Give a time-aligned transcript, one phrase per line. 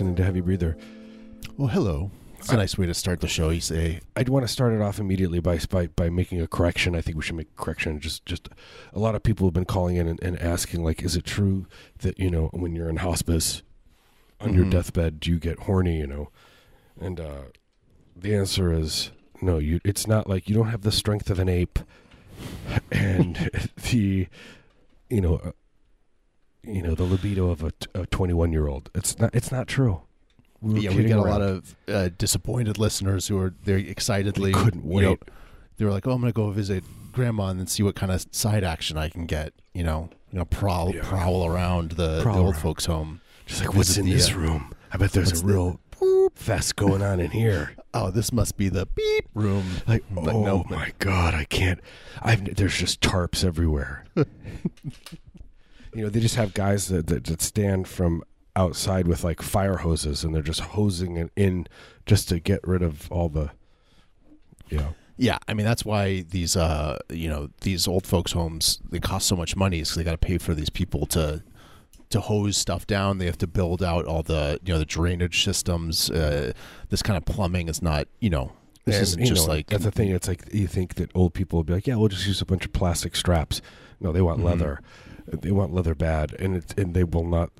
[0.00, 0.78] Listening to Heavy Breather.
[1.58, 2.10] Well, hello.
[2.38, 3.50] It's a nice way to start the show.
[3.50, 6.96] You say, I'd want to start it off immediately by by, by making a correction.
[6.96, 8.00] I think we should make a correction.
[8.00, 8.48] Just just
[8.94, 11.66] a lot of people have been calling in and, and asking like, is it true
[11.98, 13.60] that you know when you're in hospice
[14.40, 14.70] on your Mhm.
[14.70, 15.98] deathbed, do you get horny?
[15.98, 16.30] You know,
[16.98, 17.42] and uh,
[18.16, 19.10] the answer is
[19.42, 19.58] no.
[19.58, 21.78] You it's not like you don't have the strength of an ape,
[22.90, 23.50] and
[23.90, 24.28] the
[25.10, 25.52] you know.
[26.62, 28.90] You know the libido of a 21 year old.
[28.94, 29.34] It's not.
[29.34, 30.02] It's not true.
[30.60, 34.52] We yeah, we kidding got a lot of uh, disappointed listeners who are they excitedly
[34.52, 35.22] They couldn't you know, wait.
[35.78, 38.12] they were like, "Oh, I'm going to go visit grandma and then see what kind
[38.12, 41.00] of side action I can get." You know, you know, prowl Yeah.
[41.02, 42.60] prowl around the, Prowl the old around.
[42.62, 43.20] folks' home.
[43.46, 44.74] Just like, what's in the, this uh, room?
[44.92, 47.74] I bet there's a the- real boop fest going on in here.
[47.92, 49.64] Oh, this must be the beep room.
[49.88, 50.64] Like, oh no.
[50.70, 51.80] my god, I can't.
[52.22, 54.04] I've there's just tarps everywhere.
[55.94, 58.22] you know, they just have guys that, that that stand from
[58.56, 61.66] outside with like fire hoses, and they're just hosing it in
[62.06, 63.50] just to get rid of all the,
[64.68, 68.80] you know, Yeah, I mean that's why these uh you know these old folks' homes
[68.90, 71.42] they cost so much money is because they got to pay for these people to
[72.10, 73.18] to hose stuff down.
[73.18, 76.10] They have to build out all the you know the drainage systems.
[76.10, 76.52] Uh,
[76.88, 78.52] this kind of plumbing is not you know
[78.84, 80.10] this and, isn't just know, like that's the thing.
[80.10, 82.46] It's like you think that old people will be like, yeah, we'll just use a
[82.46, 83.60] bunch of plastic straps.
[84.00, 84.44] No, they want Mhm.
[84.44, 84.80] leather.
[85.32, 87.50] They want leather bad, and it's and they will not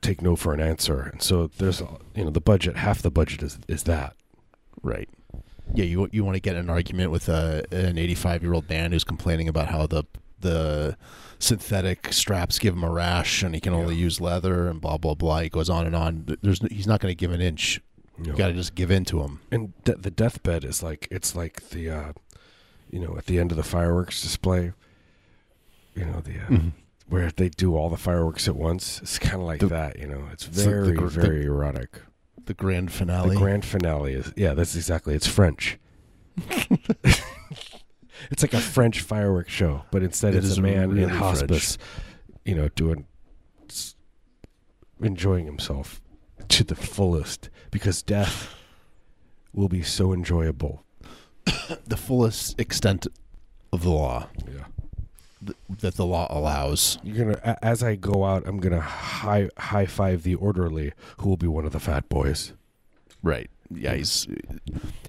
[0.00, 1.00] take no for an answer.
[1.12, 1.80] And so there's
[2.14, 2.76] you know the budget.
[2.76, 4.14] Half the budget is is that.
[4.82, 5.08] right.
[5.74, 8.68] Yeah, you you want to get in an argument with a an 85 year old
[8.68, 10.04] man who's complaining about how the
[10.40, 10.96] the
[11.38, 14.00] synthetic straps give him a rash and he can only Yeah.
[14.04, 15.40] use leather and blah blah blah.
[15.40, 16.36] He goes on and on.
[16.42, 17.80] There's he's not going to give an inch.
[18.18, 19.40] You You got to just give in to him.
[19.52, 22.12] and de- the deathbed is like it's like the uh,
[22.90, 24.72] you know at the end of the fireworks display.
[25.94, 26.60] You know the uh,
[27.10, 29.00] where they do all the fireworks at once.
[29.02, 29.98] It's kind of like The- that.
[29.98, 32.00] You know, it's the- the very the- very erotic.
[32.46, 33.30] The grand finale.
[33.34, 35.14] The grand finale is yeah, that's exactly.
[35.14, 35.78] It's French.
[37.04, 41.08] it's like a French fireworks show, but instead It it's is a man really in
[41.10, 41.76] hospice,
[42.44, 43.06] you know, doing
[45.02, 46.00] enjoying himself
[46.48, 48.54] to the fullest because death
[49.52, 50.84] will be so enjoyable.
[51.86, 53.06] the fullest extent
[53.72, 54.64] of the law Yeah.
[55.44, 56.98] Th- that the law allows.
[57.02, 61.36] You're gonna as I go out, I'm gonna high high five the orderly who will
[61.36, 62.52] be one of the fat boys.
[63.22, 63.50] Right.
[63.72, 64.26] Yeah, he's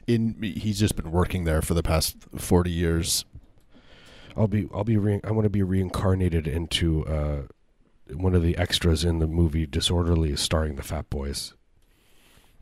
[0.07, 0.35] in.
[0.41, 3.25] He's just been working there for the past forty years.
[4.37, 7.41] I'll be I'll be re- I want to be reincarnated into uh,
[8.13, 11.53] one of the extras in the movie Disorderly, starring the Fat Boys.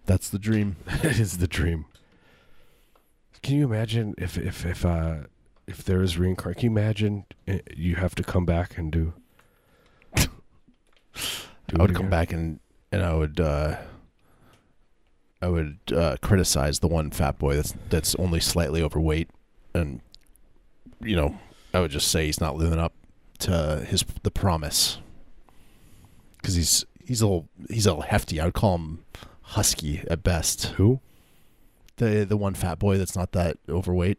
[0.06, 0.78] That's the dream.
[0.88, 1.86] it is the dream.
[3.41, 5.16] Can you imagine if if if uh
[5.69, 6.59] if there is reincarnation?
[6.59, 9.13] Can you imagine uh, you have to come back and do?
[10.16, 10.28] do
[11.78, 12.09] I would come again?
[12.09, 12.59] back and
[12.91, 13.78] and I would uh,
[15.41, 19.30] I would uh, criticize the one fat boy that's that's only slightly overweight,
[19.74, 20.02] and
[21.02, 21.38] you know
[21.74, 22.94] I would just say he's not living up
[23.40, 24.97] to his the promise
[26.38, 28.39] because he's he's a little he's a little hefty.
[28.42, 29.06] I would call him
[29.42, 30.66] husky at best.
[30.77, 31.00] Who?
[31.98, 34.18] The the one fat boy that's not that overweight.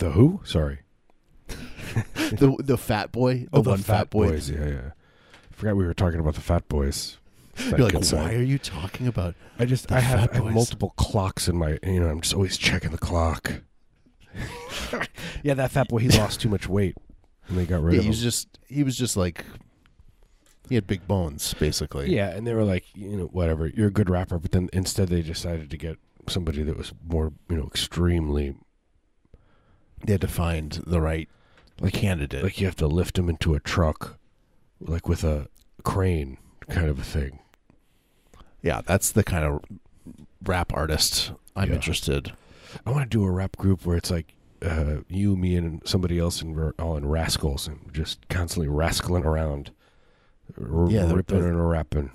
[0.00, 0.40] The who?
[0.44, 0.80] Sorry.
[2.14, 4.28] the the fat boy, the Oh, the one fat, boy.
[4.30, 4.50] boys.
[4.50, 4.90] Yeah, yeah.
[5.50, 7.18] I forgot we were talking about the Fat Boys.
[7.58, 9.34] You're like, uh, why are you talking about?
[9.58, 12.34] I just I have, Fat I have multiple clocks in my you know I'm just
[12.34, 13.62] always checking the clock.
[15.42, 16.96] yeah, that fat boy he lost too much weight
[17.48, 18.10] and they got rid Yeah, of he him.
[18.12, 19.44] was just he was just like
[20.68, 22.14] he had big bones, basically.
[22.14, 25.08] yeah, and they were like, you know, whatever, you're a good rapper, but then instead
[25.08, 25.98] they decided to get
[26.28, 28.54] somebody that was more, you know, extremely
[30.04, 31.28] They had to find the right
[31.80, 32.42] like candidate.
[32.42, 34.18] like you have to lift him into a truck
[34.80, 35.48] like with a
[35.82, 36.36] crane
[36.68, 37.38] kind of a thing.
[38.62, 39.64] yeah, that's the kind of
[40.44, 41.74] rap artist I'm Yeah.
[41.76, 42.32] interested.
[42.86, 46.18] I want to do a rap group where it's like uh, you, me, and somebody
[46.18, 49.70] else, and we're all in rascals and just constantly rascaling around,
[50.60, 52.10] r- Yeah, ripping and rapping.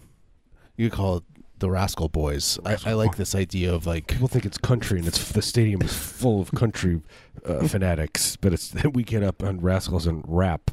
[0.77, 1.23] You call it
[1.57, 2.59] the Rascal Boys.
[2.63, 5.81] I, I like this idea of like People think it's country, and it's the stadium
[5.81, 7.01] is full of country
[7.43, 10.71] uh, fanatics, but it's we get up on rascals and rap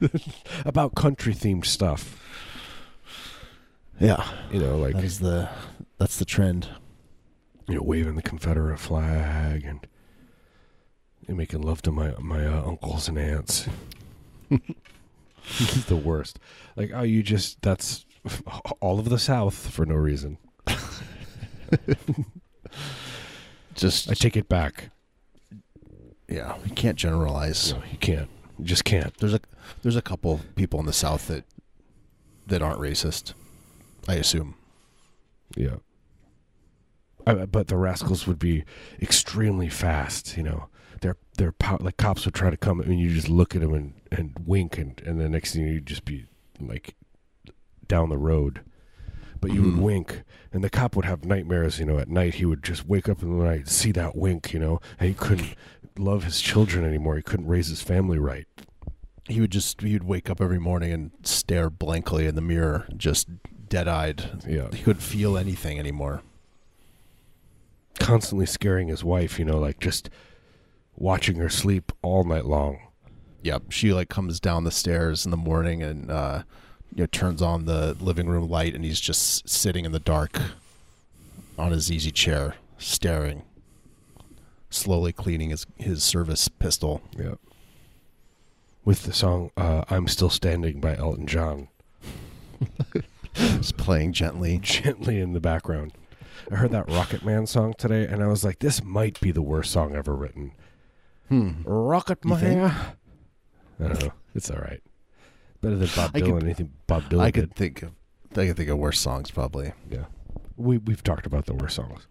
[0.64, 2.20] about country themed stuff.
[4.00, 5.48] yeah, You know, like that is the
[5.98, 6.68] that's the trend.
[7.68, 9.86] you know, waving the Confederate flag and,
[11.28, 13.66] and making love to my my uh, uncles and aunts.
[15.42, 16.38] He's the worst.
[16.76, 18.04] Like, oh, you just that's
[18.80, 20.38] all of the South for no reason.
[23.74, 24.90] Just I take it back.
[26.28, 27.72] Yeah, you can't generalize.
[27.72, 28.28] No, you can't.
[28.58, 29.16] You just can't.
[29.18, 29.40] There's a
[29.82, 31.44] there's a couple people in the South that
[32.46, 33.34] that aren't racist.
[34.08, 34.54] I assume.
[35.56, 35.76] Yeah.
[37.26, 38.64] I, but the rascals would be
[39.02, 40.36] extremely fast.
[40.36, 40.68] You know,
[41.00, 43.74] their their pow- like cops would try to come and you just look at them
[43.74, 46.26] and, and wink, and and the next thing you'd just be
[46.60, 46.94] like
[47.88, 48.60] down the road.
[49.40, 49.64] But you Mhm.
[49.74, 50.22] would wink,
[50.52, 51.78] and the cop would have nightmares.
[51.78, 54.52] You know, at night he would just wake up in the night, see that wink.
[54.52, 55.54] You know, and he couldn't
[55.98, 57.16] love his children anymore.
[57.16, 58.46] He couldn't raise his family right.
[59.28, 62.86] He would just he would wake up every morning and stare blankly in the mirror,
[62.96, 63.28] just
[63.68, 64.44] dead eyed.
[64.46, 66.22] Yeah, He couldn't feel anything anymore.
[67.98, 69.38] constantly scaring his wife.
[69.38, 70.10] You know, like just
[70.96, 72.78] watching her sleep all night long.
[73.42, 73.70] Yep.
[73.70, 76.42] She like comes down the stairs in the morning and uh
[76.96, 80.40] you know, turns on the living room light and he's just sitting in the dark
[81.58, 83.42] on his easy chair, staring,
[84.70, 87.02] slowly cleaning his his service pistol.
[87.16, 87.34] Yeah.
[88.84, 91.68] With the song uh, "I'm Still Standing" by Elton John
[93.34, 94.58] Just playing gently.
[94.62, 95.92] gently in the background.
[96.50, 99.42] I heard that Rocket Man song today, and I was like, "This might be the
[99.42, 100.52] worst song ever written."
[101.28, 101.62] Hmm.
[101.64, 102.70] Rocket Man.
[103.78, 104.12] I don't know.
[104.34, 104.80] It's all right.
[105.66, 106.32] Better than Bob I Dylan.
[106.34, 107.40] could- anything Bob Dylan I did.
[107.40, 107.90] could think of
[108.36, 109.72] I could think of worse songs probably.
[109.90, 110.04] Yeah.
[110.56, 112.06] We we've talked about the worst songs.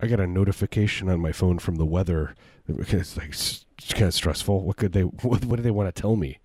[0.00, 2.34] I got a notification on my phone from the weather.
[2.68, 4.64] It's like it's kind of stressful.
[4.64, 5.02] What could they?
[5.22, 6.38] What, what do they want to tell me?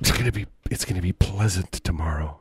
[0.00, 0.46] It's gonna be.
[0.70, 2.38] It's gonna be pleasant tomorrow.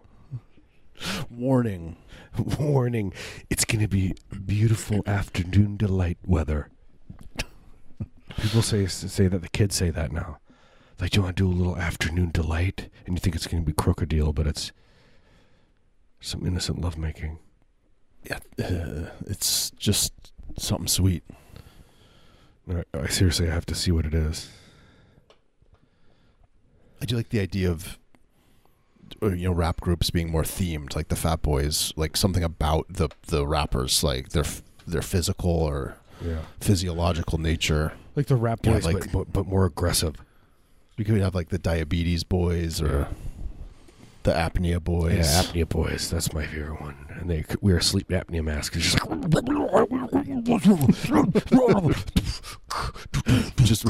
[1.30, 1.98] Warning.
[2.60, 3.14] Warning:
[3.50, 4.14] It's gonna be
[4.46, 6.70] beautiful afternoon delight weather.
[8.38, 10.40] People say say that the kids say that now.
[11.00, 12.90] Like, do you want to do a little afternoon delight?
[13.06, 14.72] And you think it's gonna be crocodile, but it's
[16.20, 17.40] some innocent lovemaking.
[18.24, 20.14] Yeah, uh, it's just
[20.58, 21.24] something sweet.
[22.70, 24.50] I, I seriously have to see what it is.
[27.02, 28.00] I do like the idea of
[29.22, 32.88] uh, you know rap groups being more themed, like the Fat Boys, like something about
[32.90, 34.46] the the rappers, like their
[34.88, 37.94] their physical or Yeah, physiological nature.
[38.16, 40.16] like the rap Yeah, boys, like- but, but but more aggressive.
[40.98, 43.14] You could have like the Diabetes Boys or Yeah.
[44.24, 45.18] the Apnea Boys.
[45.18, 46.10] Yeah, apnea boys.
[46.10, 46.96] That's my favorite one.
[47.20, 48.76] And they c- wear sleep apnea masks.
[48.78, 49.10] It's just like
[53.58, 53.86] just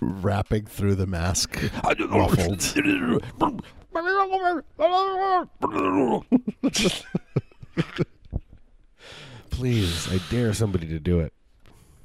[0.00, 1.58] rapping through the mask,
[2.08, 2.74] muffled.
[9.52, 11.32] Please, I dare somebody to do it.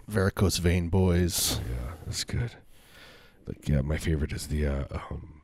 [0.08, 1.60] Varicose Vein Boys.
[1.70, 2.52] Yeah, that's good.
[3.48, 5.42] Like, yeah, my favorite is the uh, um,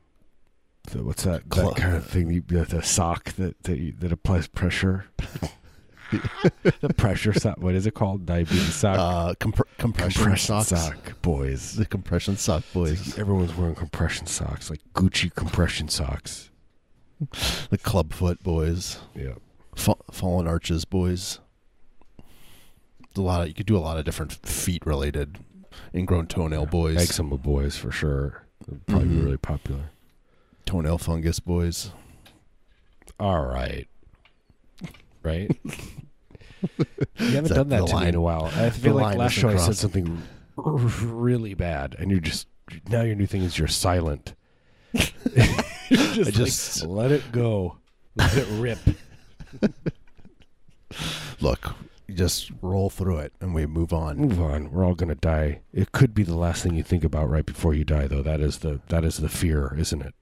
[0.90, 2.28] the what's that Cl- that kind of thing?
[2.28, 5.06] The, the, the sock that that, you, that applies pressure.
[6.10, 7.58] the pressure sock.
[7.58, 8.26] What is it called?
[8.26, 8.98] Diabetes sock.
[8.98, 10.68] Uh, compr- compression, compression socks.
[10.68, 11.74] sock, boys.
[11.74, 13.18] The compression sock boys.
[13.18, 16.50] Everyone's wearing compression socks, like Gucci compression socks.
[17.70, 18.98] The Clubfoot Boys.
[19.14, 19.34] Yeah.
[19.74, 21.38] Fa- Fallen Arches Boys.
[23.16, 25.38] A lot of, you could do a lot of different feet related
[25.94, 26.96] ingrown toenail boys.
[26.96, 28.42] Eczema boys for sure.
[28.66, 29.10] They'd probably Mhm.
[29.18, 29.90] be really popular.
[30.66, 31.90] Toenail fungus boys.
[33.20, 33.86] All right.
[35.22, 35.56] Right?
[35.64, 36.86] you
[37.18, 38.46] haven't that done that to me in a while.
[38.54, 40.22] I The feel like last show I said something
[40.56, 42.46] really bad, and you're just
[42.88, 44.34] now your new thing is you're silent.
[45.90, 47.76] You're just, I like, just- let it go,
[48.16, 48.78] let it rip.
[51.40, 51.74] Look,
[52.12, 54.16] just roll through it and we move on.
[54.18, 54.70] Move on.
[54.70, 55.60] We're all gonna die.
[55.72, 58.22] It could be the last thing you think about right before you die, though.
[58.22, 60.14] That is the that is the fear, isn't it?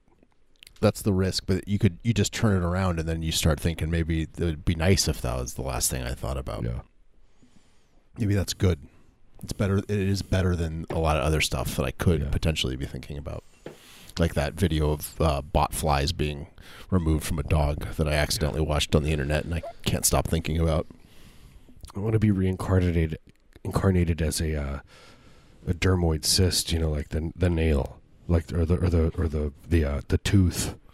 [0.79, 3.59] That's the risk, but you could you just turn it around and then you start
[3.59, 6.63] thinking maybe it would be nice if that was the last thing I thought about.
[6.63, 6.81] Yeah.
[8.17, 8.79] Maybe that's good.
[9.43, 9.77] It's better.
[9.79, 12.29] It is better than a lot of other stuff that I could Yeah.
[12.29, 13.43] potentially be thinking about,
[14.19, 16.47] like that video of uh, bot flies being
[16.89, 20.27] removed from a dog that I accidentally watched on the internet and I can't stop
[20.27, 20.87] thinking about.
[21.95, 23.17] I want to be reincarnated,
[23.63, 24.79] incarnated as a uh,
[25.67, 26.71] a dermoid cyst.
[26.71, 30.01] You know, like the the nail, like or the or the or the the uh,
[30.07, 30.75] the tooth.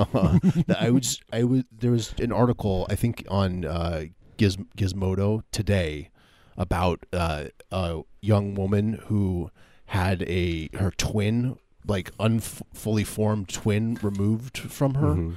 [0.00, 0.40] Uh,
[0.76, 1.04] I would.
[1.04, 1.66] s- I would.
[1.70, 6.10] There was an article I think on uh, Giz, Gizmodo today
[6.56, 9.52] about uh, a young woman who
[9.86, 15.36] had a her twin, like unfully formed twin, removed from her, Mhm.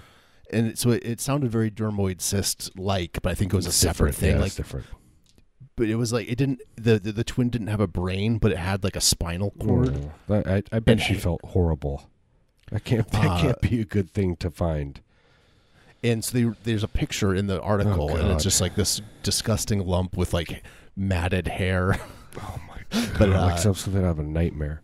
[0.51, 3.70] And so it, it sounded very dermoid cyst like, but I think it was a
[3.70, 4.36] It's separate thing.
[4.36, 4.86] Yeah, like, different.
[5.75, 6.62] but it was like it didn't.
[6.75, 10.12] The, the the twin didn't have a brain, but it had like a spinal cord.
[10.29, 12.10] I, I, I bet And she he- felt horrible.
[12.72, 15.01] That can't that Uh, can't be a good thing to find.
[16.03, 18.31] And so they, there's a picture in the article, and Oh, God.
[18.31, 20.63] it's just like this disgusting lump with like
[20.96, 22.00] matted hair.
[22.41, 23.10] Oh my god!
[23.20, 24.81] But, like uh, some- something out of a nightmare.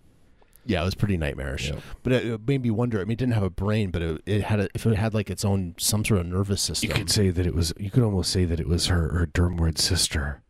[0.67, 1.69] Yeah, it was pretty nightmarish.
[1.69, 1.79] Yeah.
[2.03, 2.99] But it, it made me wonder.
[2.99, 5.13] I mean, it didn't have a brain, but it, it had a, if it had
[5.13, 6.89] like its own some sort of nervous system.
[6.89, 7.73] You could say that it was.
[7.77, 10.43] You could almost say that it was her her Dermoid sister.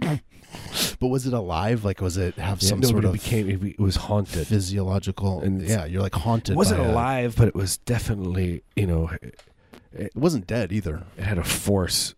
[0.00, 1.84] but was it alive?
[1.84, 3.48] Like, was it have Yeah, some no, sort of became.
[3.48, 4.46] It, was haunted.
[4.46, 5.40] physiological?
[5.42, 6.52] And yeah, you're like haunted.
[6.52, 8.62] It wasn't by a- alive, but it was definitely.
[8.74, 9.40] You know, it,
[9.92, 11.04] it wasn't dead either.
[11.16, 12.14] it had a force.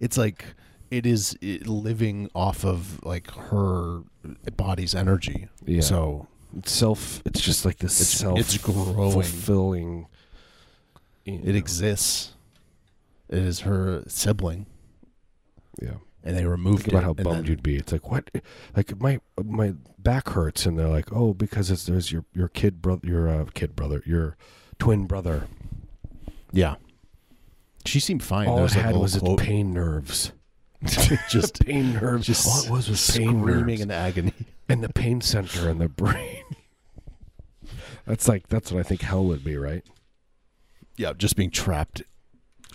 [0.00, 0.44] It's like
[0.90, 4.02] it is living off of like her
[4.56, 5.48] body's energy.
[5.64, 5.80] Yeah.
[5.82, 6.26] So
[6.56, 7.22] It's self.
[7.26, 9.12] It's just like this It's- self it's growing.
[9.12, 10.06] fulfilling.
[11.24, 11.54] you it know.
[11.54, 12.32] exists.
[13.28, 14.64] It is her sibling,
[15.82, 15.96] Yeah.
[16.24, 17.04] and they removed Think about it.
[17.04, 17.76] how bummed then- you'd be.
[17.76, 18.30] It's like what,
[18.74, 22.80] like my my back hurts, and they're like, oh, because it's there's your your kid
[22.80, 24.38] brother, your uh, kid brother, your
[24.78, 25.46] twin brother.
[26.50, 26.76] Yeah.
[27.84, 28.48] She seemed fine.
[28.48, 30.32] All was like a had was quote- pain nerves.
[31.28, 32.26] just pain nerves.
[32.26, 34.32] just all it was was pain screaming nerves in agony.
[34.68, 36.44] and the pain center in the brain.
[38.06, 39.84] that's like that's what I think hell would be, right?
[40.96, 42.02] Yeah, just being trapped,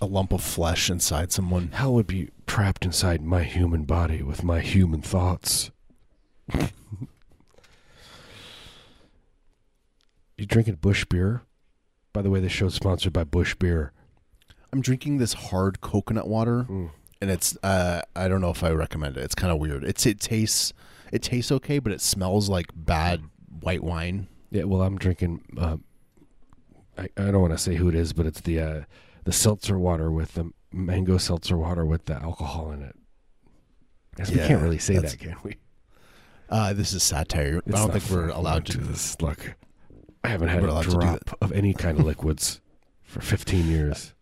[0.01, 1.69] a lump of flesh inside someone.
[1.73, 5.71] Hell would be trapped inside my human body with my human thoughts.
[10.37, 11.41] you drinking Busch beer?
[12.11, 13.91] By the way, this show's sponsored by Busch Beer.
[14.71, 16.89] I'm drinking this hard coconut water, Mm.
[17.23, 19.23] And it's uh, I don't know if I recommend it.
[19.23, 19.85] It's kind of weird.
[19.85, 20.73] It's it tastes
[21.11, 23.23] it tastes okay, but it smells like bad
[23.61, 24.27] white wine.
[24.51, 25.41] Yeah, well, I'm drinking.
[25.57, 25.77] Uh,
[26.97, 28.81] I I don't want to say who it is, but it's the uh,
[29.23, 32.95] the seltzer water with the mango seltzer water with the alcohol in it.
[34.17, 35.55] Guess we can't really say that, can we?
[36.49, 37.61] Uh, this is satire.
[37.65, 38.79] It's I don't think we're allowed do to.
[38.79, 39.19] this.
[39.21, 39.55] Look,
[40.25, 42.59] I haven't had a do drop of any kind of liquids
[43.01, 44.13] for 15 years.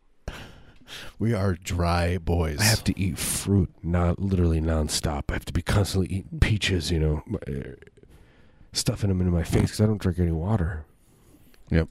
[1.20, 2.60] We are dry boys.
[2.60, 5.24] I have to eat fruit, not literally nonstop.
[5.30, 7.76] I have to be constantly eating peaches, you know, uh,
[8.74, 10.86] stuffing them into my face because I don't drink any water.
[11.70, 11.90] Yep,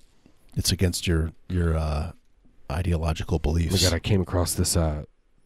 [0.57, 2.13] it's against your your uh,
[2.71, 3.83] ideological Oh beliefs.
[3.83, 5.05] God, I came across this uh,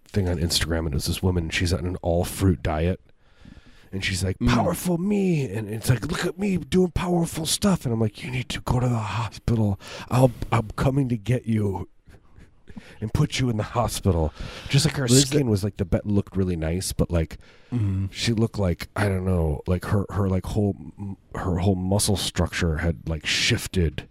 [0.08, 1.50] thing on Instagram, and it was this woman.
[1.50, 3.00] She's on an all fruit diet,
[3.92, 4.49] and she's like, Mm.
[4.49, 8.30] "Powerful me," and it's like, "Look at me doing powerful stuff," and I'm like, "You
[8.30, 9.78] need to go to the hospital.
[10.11, 11.88] I'll, I'm coming to get you."
[13.00, 14.33] And put you in the hospital,
[14.69, 17.38] just like her There's skin was like the bet looked really nice, but like
[17.73, 18.09] Mhm.
[18.12, 20.76] she looked like I don't know, like her her like whole
[21.35, 24.09] her whole muscle structure had like shifted,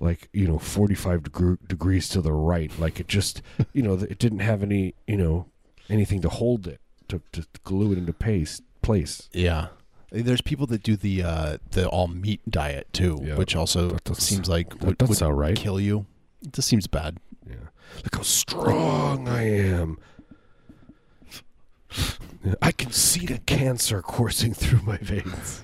[0.00, 2.70] like you know forty five deg- degrees to the right.
[2.78, 5.46] Like it just you know it didn't have any you know
[5.88, 9.28] anything to hold it to to glue it into paste place.
[9.32, 9.68] Yeah.
[10.12, 14.48] There's people that do the uh, the all meat diet too, Yeah, which also seems
[14.48, 15.54] like that would, would sound right.
[15.54, 16.06] kill you.
[16.42, 17.18] It just seems bad.
[18.04, 19.98] Look how strong I am.
[22.62, 25.62] I can see the cancer coursing through my veins.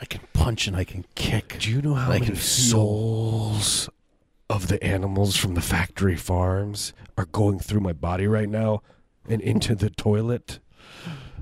[0.00, 1.56] I can punch and I can kick.
[1.60, 3.88] Do you know how I many souls
[4.50, 8.82] of the animals from the factory farms are going through my body right now
[9.28, 10.58] and into the toilet?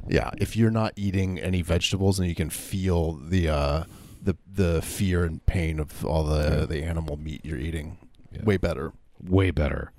[0.09, 3.85] Yeah, if you're not eating any vegetables and you can feel the uh,
[4.23, 7.99] the the fear and pain of all the the animal meat you're eating,
[8.33, 8.45] Yeah.
[8.45, 8.93] way better.
[9.23, 9.93] Way better.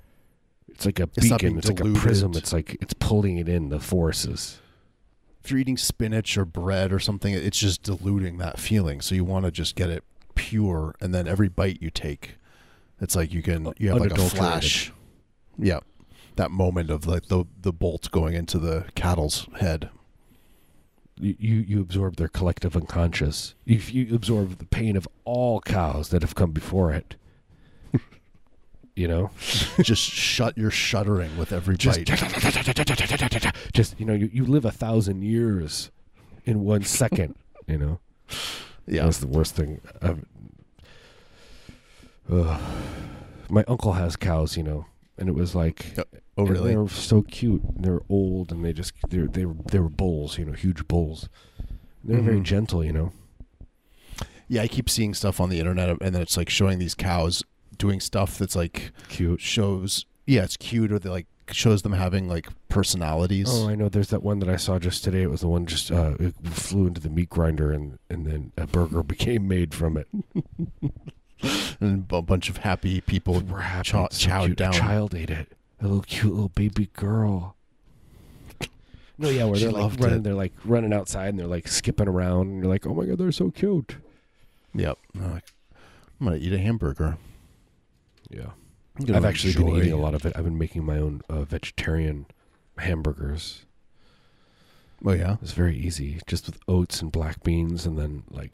[0.68, 1.58] It's like a It's beacon.
[1.58, 2.34] It's like a prism.
[2.34, 4.60] It's like it's pulling it in the forces.
[5.42, 9.00] If you're eating spinach or bread or something, it's just diluting that feeling.
[9.00, 12.36] So you want to just get it pure, and then every bite you take,
[13.00, 14.92] it's like you can you have like a flash.
[15.56, 15.80] Yeah,
[16.36, 19.90] that moment of like the the bolt going into the cattle's head.
[21.20, 23.54] You, you you absorb their collective unconscious.
[23.64, 27.16] You, you absorb the pain of all cows that have come before it.
[28.98, 29.30] You know,
[29.82, 30.58] just shut.
[30.58, 33.54] You're shuddering with every just bite.
[33.72, 35.90] just you know, you, you live a thousand years
[36.44, 37.34] in one second.
[37.66, 38.00] You know.
[38.90, 39.82] Yeah, That's the worst thing.
[40.00, 40.24] I've,
[42.32, 42.60] Ugh.
[43.50, 44.86] my uncle has cows, you know,
[45.18, 45.94] and it was like,
[46.38, 46.70] Oh, really?
[46.70, 47.60] They were so cute.
[47.76, 51.28] They're old, and they just they they were they were bulls, you know, huge bulls.
[52.04, 52.44] They were very Mhm.
[52.44, 53.12] gentle, you know.
[54.48, 57.42] Yeah, I keep seeing stuff on the internet, and then it's like showing these cows
[57.78, 59.40] doing stuff that's like Cute.
[59.40, 60.04] shows.
[60.26, 63.48] Yeah, it's cute, or they like shows them having like personalities.
[63.50, 63.88] Oh, I know.
[63.88, 65.22] There's that one that I saw just today.
[65.22, 68.52] It was the one just uh, it flew into the meat grinder, and and then
[68.58, 70.08] a burger became made from it.
[71.80, 73.40] and a bunch of happy people.
[73.40, 73.88] We're happy.
[73.90, 74.74] chow- so chowed down.
[74.74, 75.52] A child ate it.
[75.80, 77.56] A little cute little baby girl.
[79.20, 80.22] No, yeah, where they're like running, it.
[80.24, 83.18] they're like running outside, and they're like skipping around, and you're like, oh my god,
[83.18, 83.96] they're so cute.
[84.74, 84.98] Yep.
[85.16, 85.40] I'm
[86.22, 87.16] gonna eat a hamburger.
[88.30, 88.50] Yeah,
[88.98, 90.32] I'm gonna I've actually been eating a lot of it.
[90.36, 92.26] I've been making my own uh, vegetarian
[92.76, 93.64] hamburgers.
[95.04, 95.36] Oh yeah.
[95.40, 98.52] it's very easy, just with oats and black beans, and then like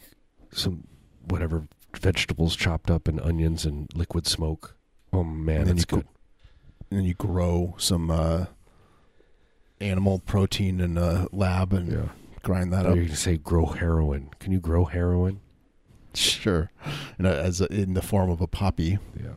[0.52, 0.86] some
[1.26, 1.66] whatever
[1.96, 4.76] vegetables chopped up and onions and liquid smoke.
[5.12, 6.06] Oh man, And it's you good.
[6.90, 8.46] And then you grow some uh,
[9.80, 12.08] animal protein in a lab and Yeah.
[12.42, 12.96] grind that Or up.
[12.96, 14.30] you can say grow heroin.
[14.38, 15.40] Can you grow heroin?
[16.14, 16.70] Sure.
[17.18, 18.98] And uh, as a, in the form of a poppy.
[19.18, 19.34] Yeah.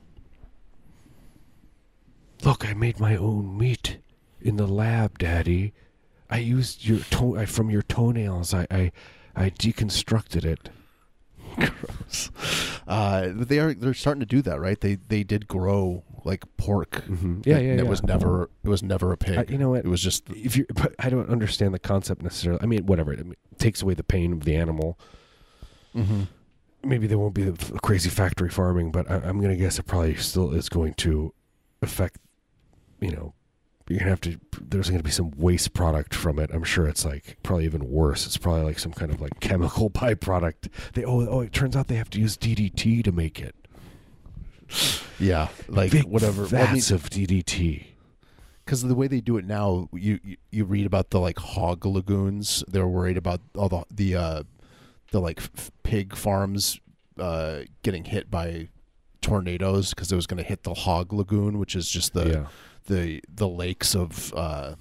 [2.44, 3.98] Look, I made my own meat
[4.42, 5.74] in the lab, Daddy.
[6.30, 8.54] I used your toe I, from your toenails.
[8.54, 8.92] I, I
[9.36, 10.70] I deconstructed it.
[11.58, 12.32] Gross.
[12.88, 14.80] Uh, but they are they're starting to do that, right?
[14.80, 17.04] They they did grow like pork.
[17.08, 17.42] Mm-hmm.
[17.46, 17.90] Yeah, and yeah, It yeah.
[17.90, 19.38] was never it was never a pig.
[19.38, 19.86] I, you know what?
[19.86, 22.62] it was just if you but I don't understand the concept necessarily.
[22.62, 23.14] I mean, whatever.
[23.14, 23.26] It
[23.58, 25.00] takes away the pain of the animal.
[25.96, 26.24] mm-hmm.
[26.84, 29.88] Maybe there won't be the crazy factory farming, but I, I'm going to guess it
[29.88, 31.34] probably still is going to
[31.82, 32.20] affect.
[33.00, 33.34] You know,
[33.88, 34.40] you're gonna have to.
[34.62, 36.50] There's going to be some waste product from it.
[36.54, 38.26] I'm sure it's like probably even worse.
[38.26, 40.70] It's probably like some kind of like chemical byproduct.
[40.94, 43.56] They oh oh, it turns out they have to use DDT to make it.
[45.20, 46.46] yeah, like Big whatever.
[46.46, 47.86] Well, I mean, of DDT.
[48.66, 51.86] because the way they do it now, you, you you read about the like hog
[51.86, 52.64] lagoons.
[52.68, 54.44] They're worried about all the the uh,
[55.12, 56.80] the like f- pig farms
[57.18, 58.68] uh, getting hit by
[59.22, 62.48] tornadoes because it was going to hit the hog lagoon, which is just the yeah,
[62.88, 64.74] the the lakes of uh,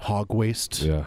[0.00, 1.06] hog waste, yeah.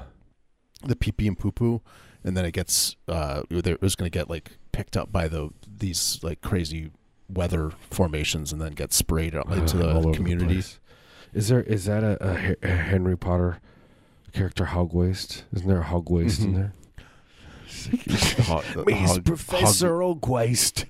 [0.83, 1.81] the pee pee and poo poo,
[2.23, 5.49] and then it gets uh, it was going to get like picked up by the
[5.77, 6.91] these like crazy
[7.29, 10.53] weather formations and then get sprayed out into Uh, the community.
[10.55, 10.79] place.
[11.33, 13.59] Is there is that a, a, a Henry Potter
[14.33, 15.43] character hog waste?
[15.53, 16.55] Isn't there a hog waste in Mhm.
[16.55, 16.73] there?
[18.45, 20.85] Hog- Me's hog- Professor Ogwaist.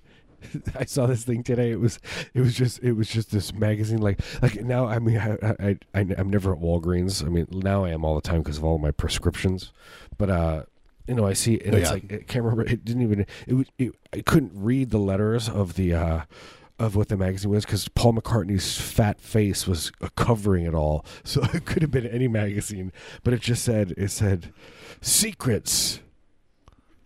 [0.76, 1.72] I saw this thing today.
[1.72, 2.00] It was
[2.34, 5.78] it was just it was just this magazine like like now I mean I, I,
[5.94, 7.26] I I'm never at Walgreens.
[7.26, 9.72] I mean now I am all the time because of all my prescriptions.
[10.18, 10.64] But uh
[11.08, 13.26] you know I see it and Oh, it's like I can't remember it didn't even
[13.48, 16.22] it, was it I couldn't read the letters of the uh
[16.80, 21.04] of what the magazine was because Paul McCartney's fat face was uh, covering it all,
[21.24, 22.92] so it could have been any magazine.
[23.24, 24.54] But it just said it said
[25.02, 26.02] secrets,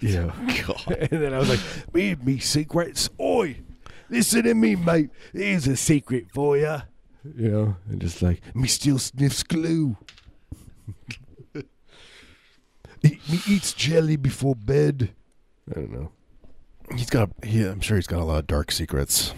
[0.01, 0.33] know.
[0.67, 0.97] God.
[1.11, 3.09] And then I was like, me, me secrets.
[3.19, 3.57] Oi,
[4.09, 5.09] listen to me, mate.
[5.33, 6.77] Here's a secret for you.
[7.37, 9.97] You know, and just like, me still sniffs glue.
[13.03, 15.09] Me eats jelly before bed.
[15.71, 16.11] I don't know.
[16.95, 17.31] He's got.
[17.43, 19.33] He, I'm sure he's got a lot of dark secrets.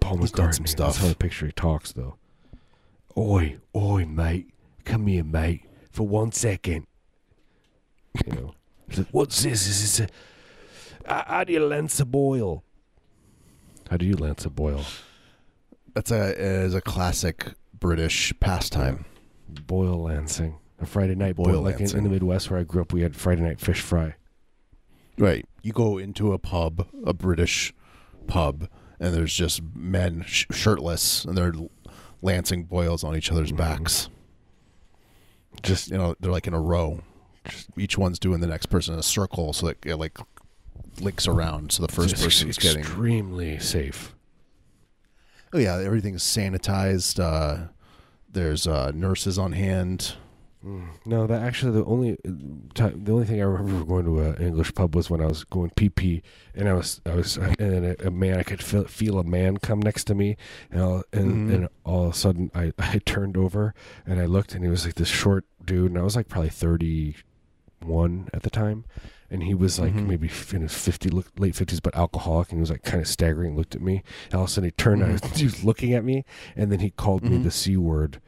[0.00, 2.16] Paul He's done some That's how I picture he talks, though.
[3.16, 4.48] Oi, oi, mate.
[4.84, 5.62] Come here, mate.
[5.92, 6.86] For one second.
[8.26, 8.54] You know.
[8.94, 9.66] He's like, What's this?
[9.66, 11.08] Is this a...
[11.12, 12.62] How- How do you lance a boil?
[13.90, 14.84] How do you lance a boil?
[15.94, 19.04] That's a is a classic British pastime.
[19.66, 20.58] Boil lancing.
[20.80, 21.46] A Friday night boil.
[21.46, 22.10] Boil like in, in the.
[22.10, 24.14] Midwest where I grew up, we had Friday night fish fry.
[25.18, 25.46] Right.
[25.62, 27.72] You go into a pub, a British
[28.26, 31.52] pub, and there's just men sh- shirtless, and they're
[32.22, 33.56] lancing boils on each other's Mhm.
[33.58, 34.08] backs.
[35.62, 37.00] Just You know, they're like in a row.
[37.76, 40.16] Each one's doing the next person in a circle, so that it like
[41.00, 41.72] links around.
[41.72, 42.80] So the first just person's getting.
[42.80, 44.14] extremely safe.
[45.52, 47.20] Oh yeah, everything's sanitized.
[47.22, 47.68] Uh,
[48.30, 50.14] there's uh, nurses on hand.
[50.64, 50.86] Mm.
[51.04, 52.30] No, that actually the only uh,
[52.74, 55.44] time, the only thing I remember going to an English pub was when I was
[55.44, 56.22] going pee pee,
[56.54, 59.24] and I was I was and then a, a man I could feel, feel a
[59.24, 60.36] man come next to me,
[60.70, 61.54] and all, and, Mhm.
[61.54, 63.74] and all of a sudden I I turned over
[64.06, 66.48] and I looked and he was like this short dude, and I was like probably
[66.50, 67.16] thirty
[67.86, 68.84] one at the time,
[69.30, 70.06] and he was like Mhm.
[70.06, 73.56] maybe in his fifty late fifties, but alcoholic, and he was like kind of staggering,
[73.56, 75.64] looked at me, and all of a sudden he turned, and I was, he was
[75.64, 76.24] looking at me,
[76.56, 77.44] and then he called me Mhm.
[77.44, 78.20] the c word.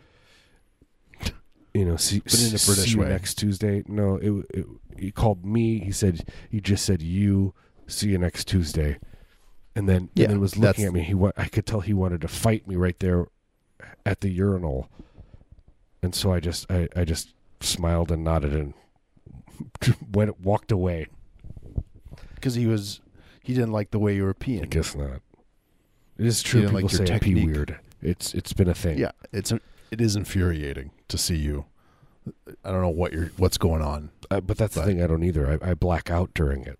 [1.74, 3.08] You know, see, But in a British way.
[3.08, 3.82] next Tuesday.
[3.86, 4.66] No, it, it
[4.98, 5.78] he called me.
[5.80, 7.52] He said he just said you.
[7.86, 8.98] See you next Tuesday,
[9.76, 11.02] and then Yeah, and then was looking at me.
[11.02, 13.26] He wa- I could tell he wanted to fight me right there
[14.06, 14.88] at the urinal,
[16.02, 18.72] and so I just I, I just smiled and nodded and
[20.12, 21.06] went walked away.
[22.34, 23.00] because he was
[23.42, 24.62] he didn't like the way you were peeing.
[24.62, 25.20] I guess not.
[26.18, 26.62] It is true.
[26.62, 27.78] People like say I pee weird.
[28.02, 28.98] It's it's been a thing.
[28.98, 29.52] Yeah, it's
[29.90, 31.66] it is infuriating to see you.
[32.64, 34.10] I don't know what you're what's going on.
[34.30, 35.02] Uh, but that's But- the thing.
[35.02, 35.60] I don't either.
[35.62, 36.78] I, I black out during it.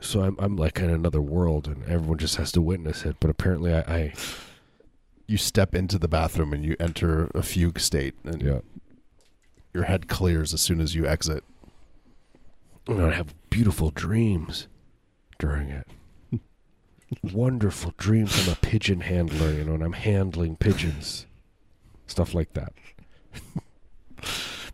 [0.00, 3.16] So I'm I'm like in another world, and everyone just has to witness it.
[3.18, 4.12] But apparently, I, I
[5.26, 8.60] You step into the bathroom and you enter a fugue state, and yeah,
[9.74, 11.42] your head clears as soon as you exit.
[12.88, 14.66] And I have beautiful dreams
[15.38, 15.86] during it.
[17.22, 18.46] Wonderful dreams.
[18.46, 21.26] I'm a pigeon handler, you know, and I'm handling pigeons,
[22.06, 22.72] stuff like that.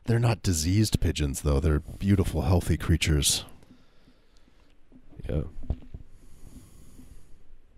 [0.07, 1.61] They're not diseased pigeons, though.
[1.61, 3.44] They're beautiful, healthy creatures.
[5.29, 5.42] Yeah.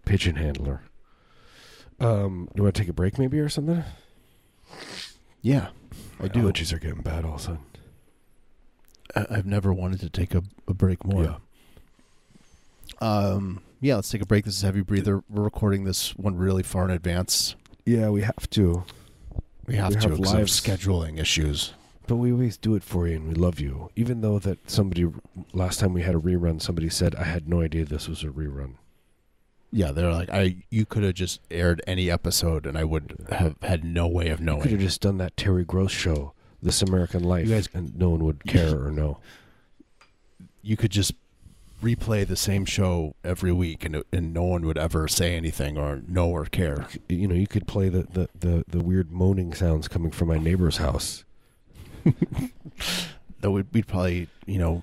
[0.05, 0.83] Pigeon handler.
[2.01, 3.85] Um, do you want to take a break, maybe, or something?
[5.40, 5.68] Yeah,
[6.20, 6.42] I do.
[6.42, 7.61] Allergies are getting bad all of a sudden.
[9.17, 11.25] I've never wanted to take a, a break more.
[11.25, 11.37] Yeah.
[13.01, 14.45] Um, yeah, let's take a break.
[14.45, 15.23] This is Heavy Breather.
[15.29, 17.57] We're recording this one really far in advance.
[17.85, 18.85] Yeah, we have to.
[19.67, 21.73] We have We to have of scheduling issues.
[22.07, 23.91] But we always do it for you, and we love you.
[23.97, 25.07] Even though that somebody
[25.53, 28.29] last time we had a rerun, somebody said I had no idea this was a
[28.29, 28.75] rerun.
[29.73, 30.65] Yeah, they're like, I.
[30.71, 34.41] You could have just aired any episode, and I would have had no way of
[34.41, 34.59] knowing.
[34.59, 38.11] You could have just done that Terry Gross show, This American Life, guys- and no
[38.11, 39.19] one would care or know.
[40.62, 41.12] You could just
[41.83, 46.03] replay the same show every week, and and no one would ever say anything or
[46.09, 46.87] know or care.
[47.09, 50.38] You know, you could play the, the, the, the weird moaning sounds coming from my
[50.38, 51.25] neighbor's house.
[53.40, 54.83] Though we'd, we'd probably, you know,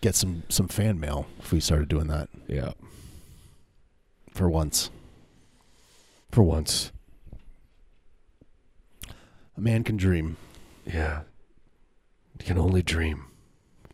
[0.00, 2.72] get some some fan mail if we started doing that Yeah,
[4.34, 4.90] for once.
[6.30, 6.90] for once.
[9.56, 10.36] A man can dream.
[10.92, 11.20] Yeah,
[12.38, 13.26] you can only dream.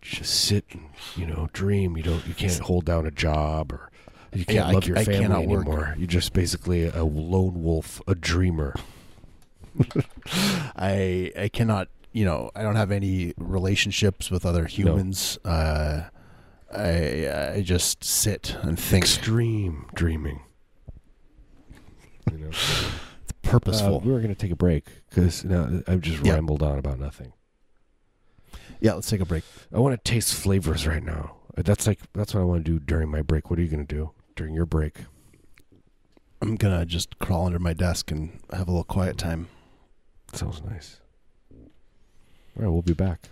[0.01, 1.97] Just sit and you know dream.
[1.97, 2.27] You don't.
[2.27, 3.91] You can't hold down a job or
[4.33, 5.95] you can't Yeah, love c- your family anymore.
[5.99, 8.75] You're just basically a lone wolf, a dreamer.
[10.77, 15.39] I I cannot you know I don't have any relationships with other humans.
[15.45, 16.05] Uh,
[16.73, 19.05] I I just sit and think.
[19.05, 20.41] Extreme dreaming.
[22.31, 22.51] You know.
[23.47, 23.97] Purposeful.
[23.97, 26.35] Uh, we were going to take a break because now I've just Yeah.
[26.35, 27.33] rambled on about nothing.
[28.81, 29.45] yeah, let's take a break.
[29.75, 31.37] I want to taste flavors right now.
[31.57, 33.49] That's like that's what I want to do during my break.
[33.51, 34.99] What are you going to do during your break?
[36.43, 39.49] I'm gonna just crawl under my desk and have a little quiet time.
[40.35, 41.01] Sounds nice.
[41.51, 43.31] All right, we'll be back.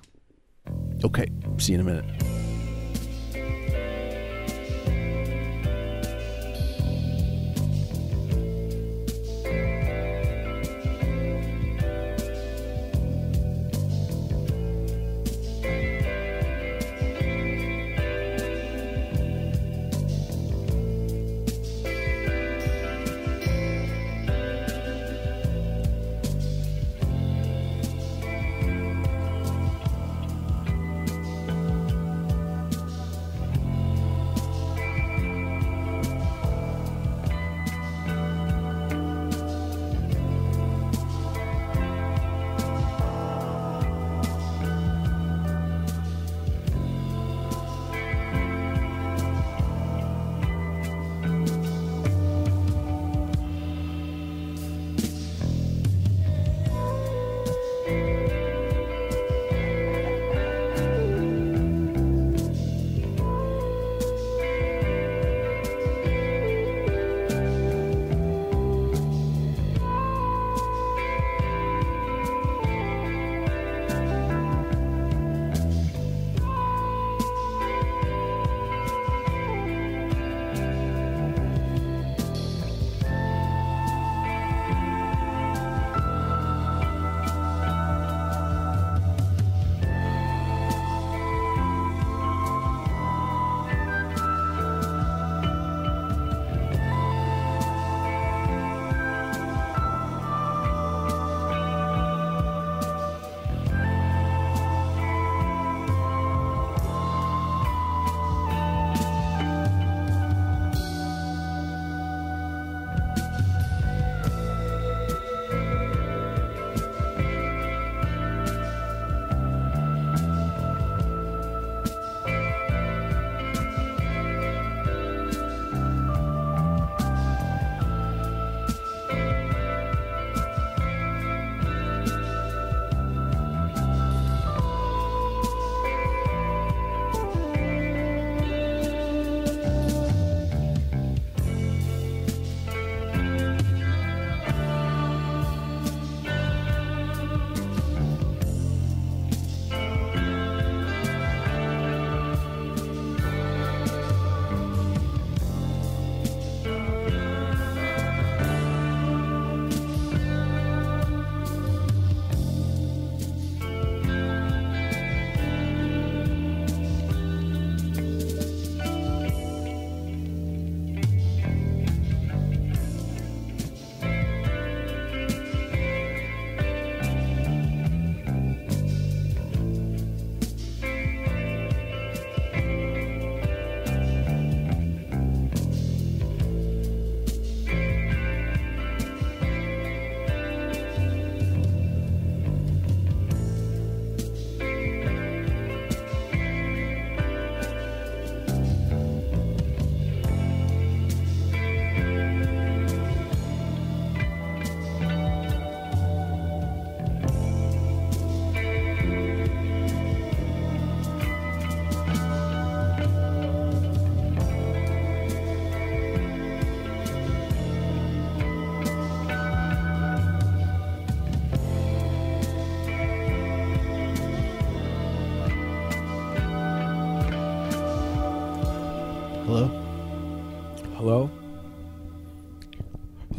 [1.05, 1.27] Okay,
[1.59, 2.54] see you in a minute.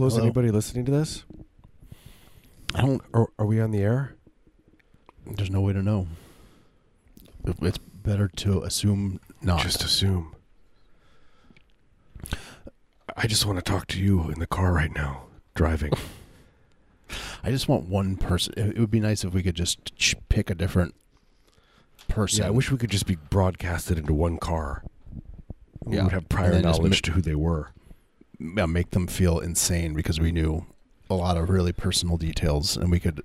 [0.05, 0.25] Is Hello?
[0.25, 1.23] anybody listening to this?
[2.73, 3.01] I don't.
[3.13, 4.15] Are, are we on the air?
[5.25, 6.07] There's no way to know.
[7.45, 9.61] It- It's better to assume not.
[9.61, 10.35] Just assume.
[13.17, 15.93] I just want to talk to you in the car right now, driving.
[17.43, 18.53] I just want one person.
[18.57, 20.95] It it would be nice if we could just ch- pick a different
[22.07, 22.41] person.
[22.41, 24.83] yeah, I wish we could just be broadcasted into one car.
[25.83, 27.69] We Yeah, would have and prior then just knowledge ma- to who they were.
[28.39, 30.65] Yeah, make them feel insane because we knew
[31.09, 33.21] a lot of really personal details and we could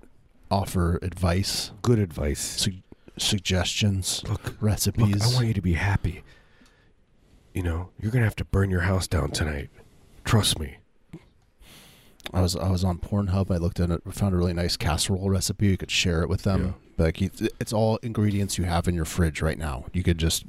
[0.50, 2.40] offer advice, Good advice.
[2.40, 2.82] su-
[3.16, 5.14] suggestions, Look, recipes.
[5.14, 6.22] look, I want you to be happy.
[7.54, 9.70] You know, you're gonna have to burn your house down tonight.
[10.24, 10.76] Trust me.
[12.32, 13.50] I was I was on Pornhub.
[13.50, 14.02] I looked at it.
[14.12, 15.68] Found a really nice casserole recipe.
[15.68, 16.64] You could share it with them.
[16.98, 17.04] Yeah.
[17.04, 19.86] Like it's, it's all ingredients you have in your fridge right now.
[19.92, 20.44] You could just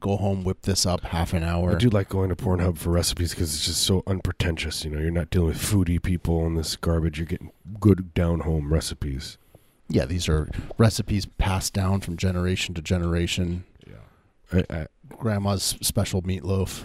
[0.00, 1.72] go home, whip this up half an hour.
[1.72, 4.84] I do like going to Pornhub for recipes because it's just so unpretentious.
[4.84, 7.18] You know, you're not dealing with foodie people and this garbage.
[7.18, 9.38] You're getting good down home recipes.
[9.88, 13.64] Yeah, these are recipes passed down from generation to generation.
[13.86, 14.62] Yeah.
[14.70, 16.84] I, I, Grandma's special meatloaf,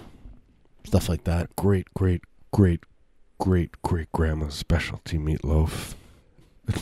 [0.84, 1.56] stuff like that.
[1.56, 2.82] great, great, great,
[3.40, 5.94] great, great grandma's specialty meatloaf.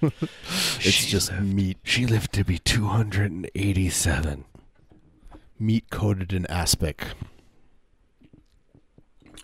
[0.00, 4.44] It's She just lived- meat She lived to be 287.
[5.58, 7.04] meat coated in aspic.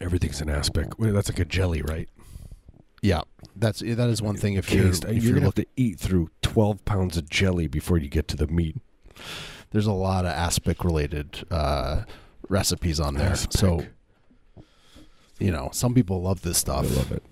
[0.01, 0.99] Everything's an aspic.
[0.99, 2.09] Wait, that's like a jelly, right?
[3.03, 3.21] Yeah,
[3.55, 4.55] that's that is one thing.
[4.55, 7.67] If you're if you're, you're gonna look, have to eat through 12 pounds of jelly
[7.67, 8.77] before you get to the meat.
[9.73, 12.05] there's a lot of aspic related uh,
[12.49, 13.31] recipes on there.
[13.33, 13.53] Aspic.
[13.59, 13.85] So
[15.41, 16.97] you know, some people love this I stuff.
[16.97, 17.23] love it.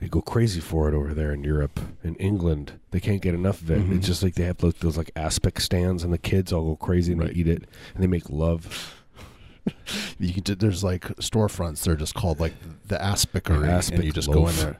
[0.00, 2.72] They go crazy for it over there in Europe, in England.
[2.90, 3.80] They can't get enough of it.
[3.80, 3.96] Mhm.
[3.98, 6.76] It's just like they have those, those like aspic stands, and the kids all go
[6.76, 7.34] crazy and Right.
[7.34, 8.96] they eat it, and they make love.
[10.18, 11.82] You can, there's like storefronts.
[11.84, 12.54] They're just called like
[12.88, 14.78] the aspicery, aspic and you just go in there,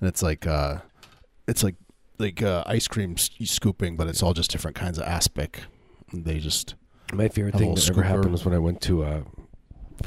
[0.00, 0.78] and it's like uh,
[1.48, 1.74] it's like
[2.18, 5.62] like uh, ice cream scooping, but it's all just different kinds of aspic.
[6.12, 6.76] They just
[7.12, 9.24] My favorite thing that ever happened was when I went to a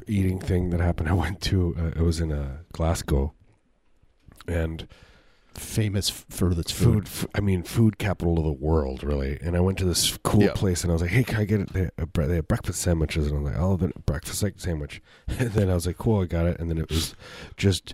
[0.08, 1.10] eating thing that happened.
[1.14, 3.34] I went to uh, it was in uh, Glasgow,
[4.48, 4.88] and
[5.56, 7.08] famous for its food.
[7.08, 7.30] food.
[7.36, 9.38] I mean, food capital of the world, really.
[9.42, 10.54] And I went to this cool Yeah.
[10.54, 12.48] place, and I was like, "Hey, can I get it?" They, a bre- they had
[12.48, 15.02] breakfast sandwiches, and I was like, "I'll have a breakfast like sandwich."
[15.40, 17.16] And then I was like, "Cool, I got it." And then it was
[17.58, 17.94] just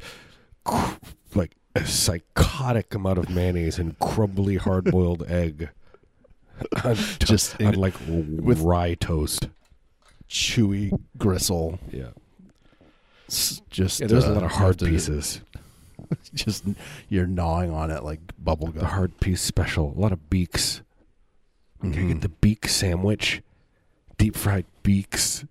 [1.35, 5.69] like a psychotic amount of mayonnaise and crumbly hard-boiled egg.
[6.83, 9.47] On, to- Just on like with- rye toast.
[10.29, 11.79] Chewy gristle.
[11.91, 12.09] Yeah,
[13.27, 14.07] s- Just yeah.
[14.07, 15.41] There's a uh, lot of hard pieces.
[16.33, 16.63] Just
[17.09, 19.93] you're gnawing on it like bubble The hard piece special.
[19.95, 20.81] A lot of beaks.
[21.81, 22.07] Can I Mhm.
[22.09, 23.41] get the beak sandwich?
[24.17, 25.45] Deep fried beaks.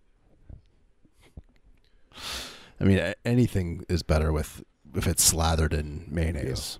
[2.80, 4.62] I mean, anything is better with
[4.94, 6.78] if it's slathered in mayonnaise.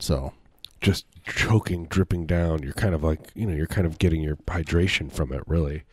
[0.00, 0.32] So
[0.80, 2.62] just choking, dripping down.
[2.62, 5.84] You're kind of like, you know, you're kind of getting your hydration from it, really.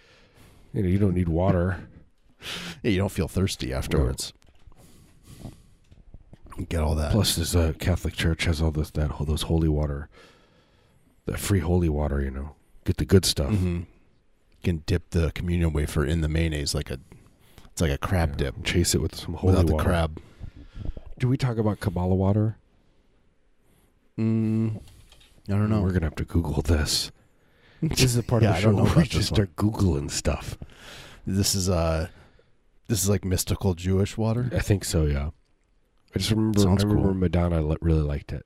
[0.73, 1.87] You know, you don't need water.
[2.83, 4.33] yeah, you don't feel thirsty afterwards.
[6.57, 7.11] You Get all that.
[7.11, 10.09] Plus, this uh, Catholic Church has all this, that, all those holy water,
[11.25, 12.21] that free holy water.
[12.21, 12.55] You know,
[12.85, 13.51] get the good stuff.
[13.51, 13.79] Mhm.
[13.81, 16.99] You can dip the communion wafer in the mayonnaise like a
[17.71, 20.21] it's like a crab Yeah, dip Chase it with some holy without the crab.
[21.17, 22.57] Do we talk about Kabbalah water?
[24.19, 24.81] Mm,
[25.47, 25.81] I don't know.
[25.81, 27.11] We're gonna have to Google this.
[27.81, 29.55] This is the part Yeah, of I the show don't know where we just start
[29.55, 30.57] googling stuff.
[31.25, 32.07] This is uh
[32.87, 34.49] this is like mystical Jewish water.
[34.53, 35.05] I think so.
[35.05, 35.29] Yeah.
[36.15, 36.59] I just remember.
[36.59, 37.19] Sounds I remember cool.
[37.19, 38.45] Madonna li- really liked it.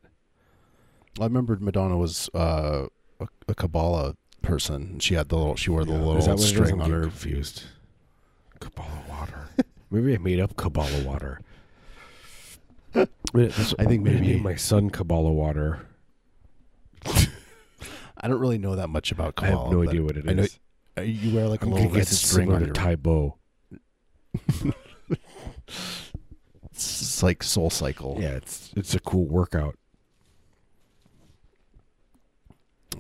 [1.20, 2.88] I remembered Madonna was uh,
[3.20, 5.00] a, a Kabbalah person.
[5.00, 5.98] She had the little she wore the Yeah.
[6.00, 6.50] little that what it is?
[6.50, 7.02] string I'm on her.
[7.02, 7.64] Confused.
[8.60, 9.48] Kabbalah water.
[9.92, 11.42] maybe I made up Kabbalah water.
[12.96, 13.06] I
[13.86, 15.88] think maybe- my son Kabbalah water.
[18.26, 20.60] I don't really know that much about I have no idea what it I is.
[20.98, 22.74] uh, you wear like a I'm little red string on your.
[22.74, 23.38] Tae Bo.
[26.72, 28.18] It's like Soul Cycle.
[28.20, 29.78] Yeah, it's it's a cool workout.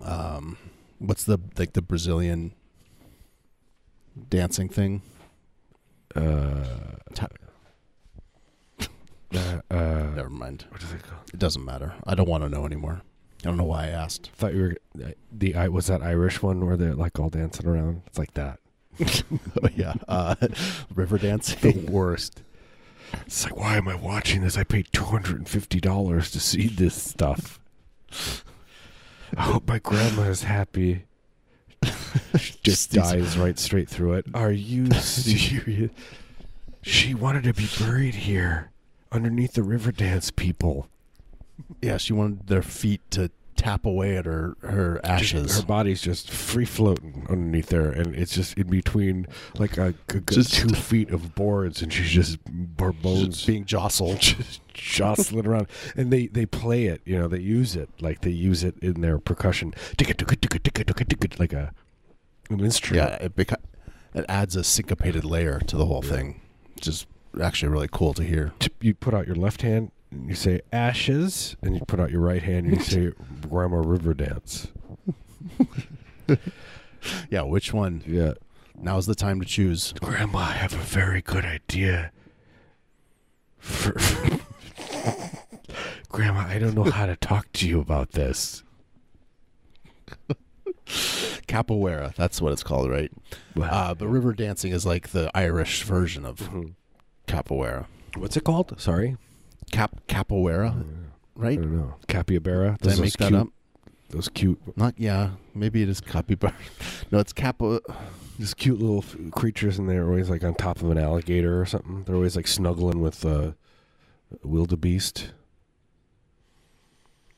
[0.04, 0.58] Um,
[1.00, 2.54] what's the like the Brazilian
[4.30, 5.02] dancing thing?
[6.16, 6.66] Uh,
[7.16, 7.28] Ta-
[9.34, 9.40] uh,
[9.72, 10.66] uh, Never mind.
[10.70, 11.22] what is it called?
[11.34, 11.96] It doesn't matter.
[12.06, 13.02] I don't want to know anymore.
[13.45, 14.31] I don't know why I asked.
[14.34, 14.62] I thought you
[14.95, 18.01] were uh, the I was that Irish one where they're like all dancing around.
[18.08, 18.60] It's like that.
[19.01, 20.36] oh, yeah, uh,
[20.95, 22.41] river dance, The worst.
[23.27, 24.58] It's like, why am I watching this?
[24.58, 27.60] I paid two hundred and fifty dollars to see this stuff.
[29.38, 31.03] I hope my grandma is happy.
[32.39, 34.25] She just dies right straight through it.
[34.34, 35.91] Are you serious?
[36.81, 38.71] she wanted to be buried here,
[39.12, 40.88] underneath the river dance people.
[41.82, 45.58] Yeah, she wanted their feet to tap away at her her ashes.
[45.60, 50.20] Her body's just free floating underneath there, and it's just in between like a, a
[50.20, 52.38] good Just- two feet of boards, and she's just
[52.80, 54.20] her bones Just being jostled.
[54.20, 55.68] just jostling around.
[55.96, 59.00] And they they play it, you know, they use it like they use it in
[59.02, 61.72] their percussion, like a
[62.50, 63.10] an instrument.
[63.10, 63.63] Yeah, it beca-
[64.13, 66.41] it adds a syncopated layer to the whole thing,
[66.76, 67.06] which is
[67.41, 68.54] actually really cool to hear.
[68.82, 72.21] You put out your left hand and you say ashes, and you put out your
[72.21, 73.12] right hand and you say
[73.49, 74.67] Grandma River Dance.
[77.30, 78.01] Yeah, which one?
[78.08, 78.32] Yeah.
[78.75, 79.93] Now's the time to choose.
[80.01, 82.12] Grandma, I have a very good idea.
[83.60, 83.93] For
[86.10, 88.63] Grandma, I don't know how to talk to you about this.
[91.47, 93.12] Capoeira, that's what it's called, right?
[93.62, 96.73] Uh, but river dancing is like the Irish version of Mhm.
[97.28, 97.86] capoeira.
[98.15, 98.73] What's it called?
[98.82, 99.15] Sorry,
[99.71, 100.86] Cap capoeira,
[101.36, 101.58] right?
[101.60, 101.95] I don't know.
[102.08, 102.78] Capybara.
[102.82, 103.47] Did I make that cute, up?
[104.10, 106.54] Those cute, Not yeah, maybe it is capybara.
[107.12, 107.80] No, it's capo.
[108.39, 111.65] these cute little f- creatures, and they're always like on top of an alligator or
[111.65, 112.04] something.
[112.04, 113.51] They're always like snuggling with uh,
[114.43, 115.32] wildebeest.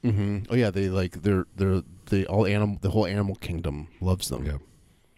[0.04, 0.38] Mm-hmm.
[0.50, 4.46] Oh yeah, they like they're they're they all animal the whole animal kingdom loves them.
[4.46, 4.58] Yeah,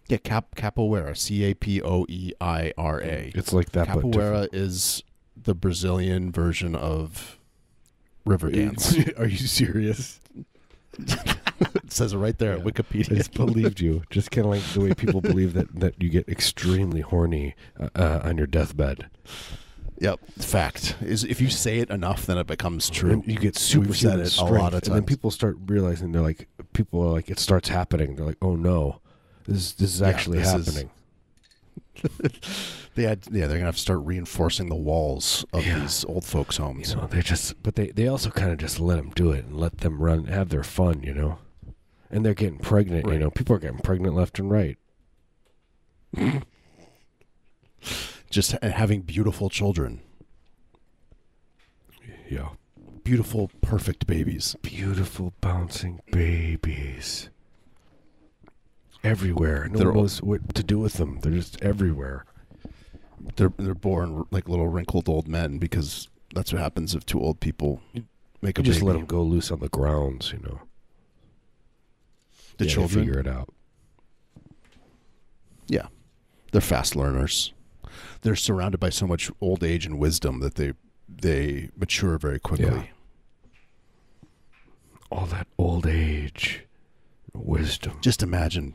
[0.07, 3.31] Yeah, cap capoeira, C A P O E I R A.
[3.35, 3.87] it's like that.
[3.87, 5.03] but Capoeira is
[5.43, 7.37] the Brazilian version of
[8.25, 8.95] river dance.
[9.17, 10.19] Are you serious?
[10.97, 12.65] it says it right there at Yeah.
[12.65, 13.15] I Wikipedia.
[13.17, 14.03] just believed you.
[14.09, 17.89] Just kind of like the way people believe that, that you get extremely horny uh,
[17.95, 19.07] uh, on your deathbed.
[20.01, 23.11] Yep, fact is if you say it enough, then it becomes true.
[23.11, 26.13] And you get super said it a lot of times, And then people start realizing
[26.13, 28.15] they're like, people are like, it starts happening.
[28.15, 29.01] They're like, oh no,
[29.45, 30.89] this this is Yeah, actually this is- happening.
[32.95, 35.79] They had, yeah, they're gonna have to start reinforcing the walls of Yeah.
[35.79, 36.89] these old folks' homes.
[36.89, 39.45] You know, they just, but they they also kind of just let them do it
[39.45, 41.01] and let them run, have their fun.
[41.03, 41.39] You know,
[42.11, 43.07] and they're getting pregnant.
[43.09, 44.77] You know, people are getting pregnant left and right.
[48.29, 50.01] Just ha- having beautiful children,
[52.29, 52.49] Yeah,
[53.03, 54.55] beautiful, perfect babies.
[54.61, 57.29] beautiful bouncing babies
[59.03, 59.67] everywhere.
[59.69, 61.19] No They're one knows what to do with them.
[61.21, 62.25] They're just everywhere.
[63.35, 67.39] They're they're born like little wrinkled old men because that's what happens if two old
[67.39, 67.81] people
[68.41, 68.87] make a You just baby.
[68.87, 70.31] let them go loose on the grounds.
[70.31, 70.61] You know,
[72.57, 73.49] the Yeah, children, figure it out.
[75.67, 75.87] Yeah,
[76.51, 77.53] they're fast learners.
[78.21, 80.73] They're surrounded by so much old age and wisdom that they
[81.07, 82.65] they mature very quickly.
[82.67, 82.83] Yeah.
[85.11, 86.65] All that old age,
[87.33, 87.97] wisdom.
[88.01, 88.73] Just imagine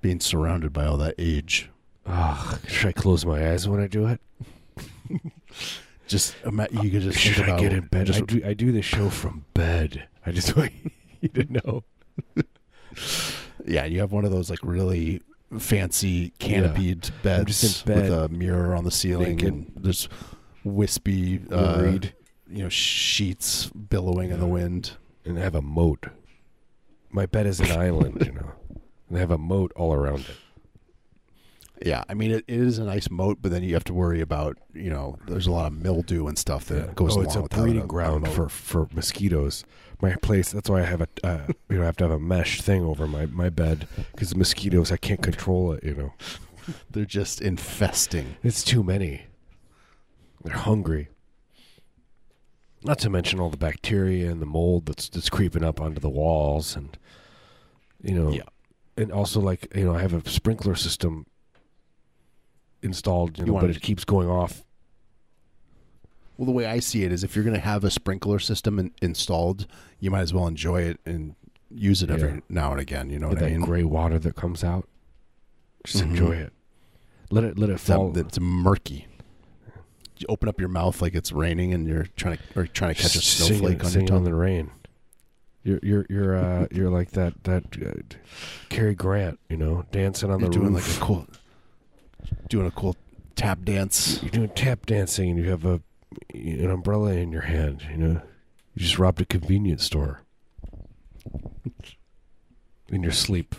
[0.00, 1.70] being surrounded by all that age.
[2.06, 4.20] Ah, should I close my eyes when I do it?
[6.06, 8.06] Just ima- you could just should I get in bed?
[8.06, 8.42] just- I do.
[8.46, 10.08] I do this show from bed.
[10.24, 10.72] I just want
[11.20, 11.84] you to know.
[13.66, 15.20] yeah, you have one of those like really
[15.58, 20.08] fancy canopied beds just in bed, with a mirror on the ceiling and there's
[20.64, 21.98] wispy uh,
[22.50, 24.92] you know sheets billowing in the wind.
[25.26, 26.06] and I have a moat.
[27.10, 28.52] My bed is an island, you know,
[29.08, 30.36] and I have a moat all around it.
[31.86, 34.20] Yeah, I mean it, it is a nice moat, but then you have to worry
[34.20, 37.36] about you know there's a lot of mildew and stuff that goes oh, along it's
[37.36, 38.32] a with breeding a- a ground moat.
[38.34, 39.64] for for mosquitoes.
[40.00, 40.50] My place.
[40.52, 42.82] That's why I have a uh, you know I have to have a mesh thing
[42.84, 45.84] over my my bed because the mosquitoes I can't control it.
[45.84, 46.12] You know,
[46.90, 48.36] They're just infesting.
[48.42, 49.22] it's too many.
[50.42, 51.08] They're hungry.
[52.84, 56.08] Not to mention all the bacteria and the mold that's that's creeping up onto the
[56.08, 56.96] walls and
[58.02, 58.42] you know Yeah.
[58.96, 61.26] and also like you know I have a sprinkler system
[62.82, 64.62] installed you You know but wanted- it keeps going off
[66.36, 68.78] Well, the way I see it is, if you're going to have a sprinkler system
[68.78, 69.66] in, installed,
[69.98, 71.34] you might as well enjoy it and
[71.68, 73.10] use it every now and again.
[73.10, 73.60] You know with what I mean?
[73.62, 74.88] gray water that comes out
[75.82, 76.10] just Mhm.
[76.10, 76.52] enjoy it
[77.32, 79.07] let it let it It's, fall it's murky.
[80.20, 83.00] You open up your mouth like it's raining, and you're trying to or trying to
[83.02, 84.18] catch a snowflake on your tongue.
[84.18, 84.70] in the rain.
[85.64, 88.16] You're you're you're uh you're like that that uh,
[88.68, 90.88] Cary Grant you know dancing on You're the doing roof.
[90.88, 91.26] like a cool,
[92.48, 92.96] doing a cool
[93.36, 94.20] tap dance.
[94.22, 95.80] you're doing tap dancing and you have a
[96.34, 98.22] an umbrella in your hand you know.
[98.74, 100.22] You just robbed a convenience store.
[102.90, 103.54] In your sleep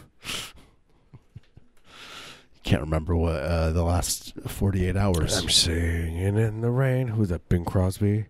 [2.69, 5.39] Can't remember what uh, the last 48 hours.
[5.39, 8.25] I'm singing in the rain who's that Bing Crosby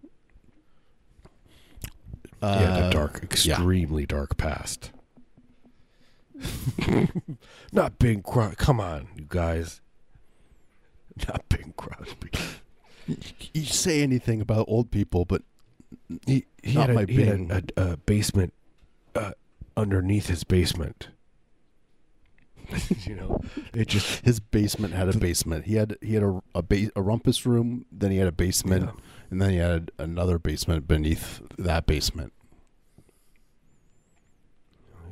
[2.41, 4.91] Uh, yeah the dark extremely dark past
[7.73, 8.55] Not Bing Crosby.
[8.55, 9.81] Come on, you guys.
[11.27, 12.29] Not Bing Crosby.
[13.53, 15.41] You say anything about old people, but
[16.25, 18.53] He, he Not had, my a, he had a, a, a basement
[19.15, 19.31] uh,
[19.75, 21.09] underneath his basement.
[23.05, 23.39] you know,
[23.73, 25.65] it just his basement had a basement.
[25.65, 28.83] He had he had a a, ba- a rumpus room, then he had a basement,
[28.85, 28.91] Yeah.
[29.31, 32.33] and then he had another basement beneath that basement.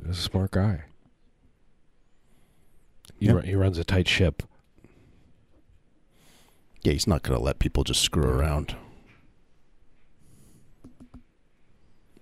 [0.02, 0.84] he was a smart guy.
[3.18, 3.32] He, Yeah.
[3.32, 4.42] ru- he runs a tight ship.
[6.82, 8.76] Yeah, he's not going to let people just screw around.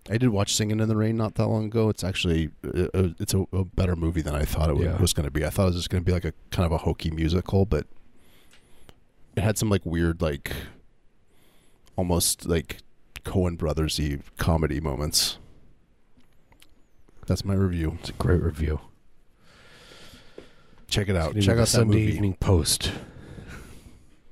[0.09, 1.89] I did watch Singing in the Rain not that long ago.
[1.89, 4.97] It's actually uh, uh, it's a, a better movie than I thought it Yeah.
[5.01, 5.45] was going to be.
[5.45, 7.65] I thought it was just going to be like a kind of a hokey musical,
[7.65, 7.87] but
[9.37, 10.53] it had some like weird like
[11.97, 12.79] almost like
[13.25, 15.39] Coen Brothersy comedy moments.
[17.27, 17.99] That's my review.
[18.01, 18.81] It's a great review.
[20.87, 21.35] Check it out.
[21.35, 22.13] Check the out that Sunday movie.
[22.15, 22.93] Evening Post.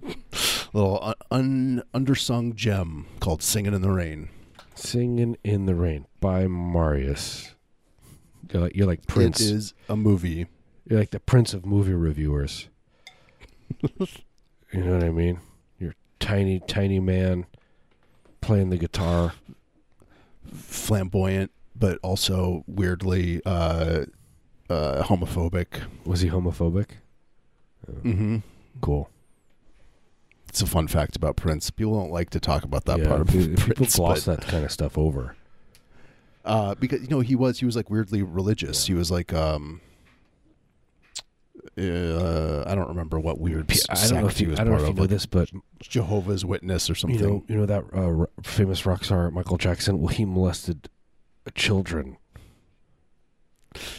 [0.72, 4.28] Little un- undersung gem called "Singing in the Rain."
[4.74, 7.54] Singing in the Rain by Marius.
[8.52, 9.40] You're like, you're like Prince.
[9.40, 10.46] It is a movie.
[10.88, 12.68] You're like the Prince of movie reviewers.
[13.80, 14.08] you
[14.72, 15.40] know what I mean?
[15.78, 17.46] You're tiny, tiny man
[18.40, 19.32] playing the guitar.
[20.52, 24.04] flamboyant, but also weirdly uh,
[24.68, 25.82] uh, homophobic.
[26.04, 26.86] Was he homophobic?
[27.90, 28.38] Mm-hmm.
[28.80, 29.08] Cool.
[30.54, 31.68] It's a fun fact about Prince.
[31.72, 34.64] People don't like to talk about that Yeah, part people Prince, gloss but, that kind
[34.64, 35.34] of stuff over.
[36.44, 38.86] uh, because you know he was he was like weirdly religious.
[38.86, 39.80] He was like um,
[41.76, 44.74] uh, I don't remember what weird I don't know if he you, was I don't
[44.74, 45.50] know part if you of, know like this, but
[45.80, 47.18] Jehovah's Witness or something.
[47.18, 49.98] you know, you know that uh, famous rock star Michael Jackson.
[49.98, 50.88] Well, he molested
[51.56, 52.16] children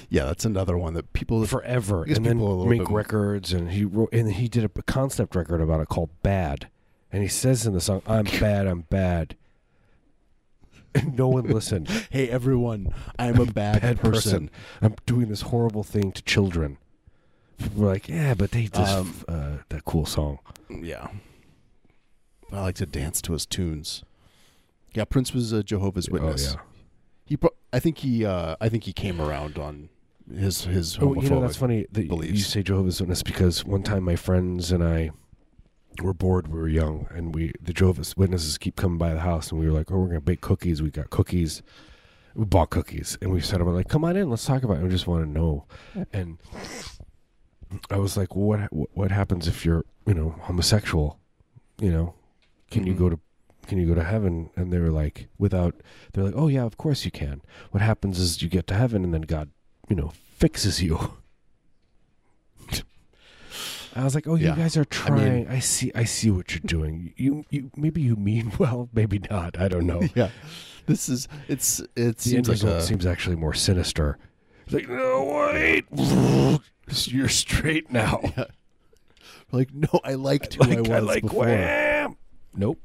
[0.09, 1.45] yeah, that's another one that people.
[1.45, 3.53] forever, and then make bit- records.
[3.53, 6.67] And he wrote, and he did a concept record about it called "Bad,"
[7.11, 9.35] and he says in the song, "I'm bad, I'm bad."
[10.93, 11.89] And no one listened.
[12.09, 14.47] hey, everyone, I'm a bad, Bad person.
[14.47, 14.51] person.
[14.81, 16.77] I'm doing this horrible thing to children.
[17.75, 20.39] We're like, yeah, but they just Um, uh, that cool song.
[20.69, 21.07] Yeah.
[22.51, 24.03] I like to dance to his tunes.
[24.93, 26.55] Yeah, Prince was a Jehovah's Witness.
[26.57, 26.61] Oh
[27.25, 29.89] He, pro- I think he, uh, I think he came around on
[30.31, 31.03] his his yeah.
[31.03, 31.23] Oh, homophobic.
[31.23, 32.47] you know that's funny that you beliefs.
[32.47, 35.11] say Jehovah's Witness because one time my friends and I
[36.01, 36.47] were bored.
[36.49, 39.65] We were young, and we the Jehovah's Witnesses keep coming by the house, and we
[39.67, 40.81] were like, oh, we're gonna bake cookies.
[40.81, 41.61] We got cookies.
[42.35, 44.83] We bought cookies, and we said, "I'm like, come on in, let's talk about it."
[44.83, 45.65] We just want to know,
[46.11, 46.37] and
[47.89, 51.19] I was like, well, what what- what happens if you're you know homosexual?
[51.79, 52.13] You know,
[52.71, 52.97] can you Mhm.
[52.97, 53.19] go to
[53.65, 54.49] can you go to heaven?
[54.55, 55.75] And they were like, without
[56.13, 57.41] they're like, oh yeah, of course you can.
[57.71, 59.49] What happens is you get to heaven, and then God,
[59.89, 61.13] you know, fixes you.
[63.97, 64.49] I was like, oh, Yeah.
[64.51, 65.47] you guys are I mean- trying.
[65.47, 65.91] I, see.
[65.95, 67.13] I see what you're doing.
[67.17, 69.57] You you maybe you mean well, maybe not.
[69.59, 70.01] I don't know.
[70.15, 70.29] yeah.
[70.85, 74.17] This is it's it The end seems like result a, seems actually more sinister.
[74.65, 75.85] It's like, no, wait,
[77.07, 78.21] you're straight now.
[79.51, 81.45] like no, I liked who I was I like before.
[81.45, 82.17] wham.
[82.53, 82.79] Nope.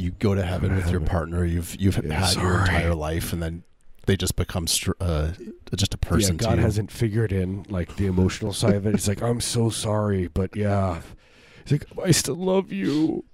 [0.00, 3.42] You go to heaven with your partner you've you've Yeah, had your entire life, and
[3.42, 3.62] then
[4.06, 5.32] they just become str- uh,
[5.76, 6.36] just a person.
[6.36, 6.62] yeah, God to you.
[6.62, 8.92] hasn't figured in like the emotional side of it.
[8.92, 11.02] He's like, I'm so sorry, but yeah.
[11.64, 13.24] He's like, I still love you.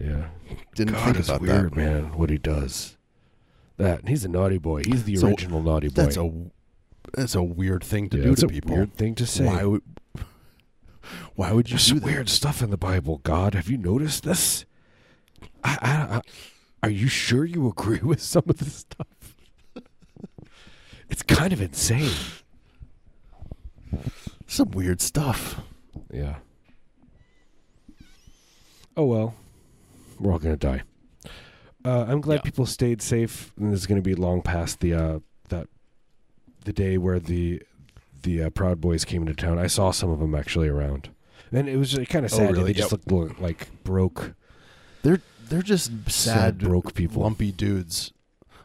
[0.00, 0.28] yeah,
[0.74, 1.76] didn't God think is about weird, that.
[1.76, 2.16] man.
[2.18, 2.96] What he does.
[3.76, 4.82] That he's a naughty boy.
[4.86, 5.94] He's the So, original naughty boy.
[6.02, 6.30] That's a
[7.12, 8.74] that's a weird thing to yeah, do it's to a people.
[8.76, 9.44] weird thing to say.
[9.46, 9.82] Why would
[11.34, 12.06] why would you There's do some that?
[12.06, 13.18] weird stuff in the Bible.
[13.24, 14.64] God, have you noticed this?
[15.62, 16.20] I, I, I,
[16.82, 19.36] are you sure you agree with some of this stuff?
[21.10, 22.10] it's kind of insane.
[24.46, 25.60] Some weird stuff.
[26.12, 26.36] Yeah.
[28.96, 29.34] Oh well,
[30.20, 30.82] we're all gonna die.
[31.84, 32.40] Uh, I'm glad Yeah.
[32.42, 35.68] people stayed safe, and this is gonna be long past the uh, that
[36.64, 37.62] the day where the
[38.24, 39.58] the uh, Proud Boys came into town.
[39.58, 41.10] I saw some of them actually around,
[41.52, 42.52] and it was kind of Oh, sad.
[42.52, 42.72] really?
[42.72, 43.00] They just Yep.
[43.10, 44.34] looked like broke,
[45.02, 47.22] They're they're just sad, broke people.
[47.22, 48.12] lumpy dudes.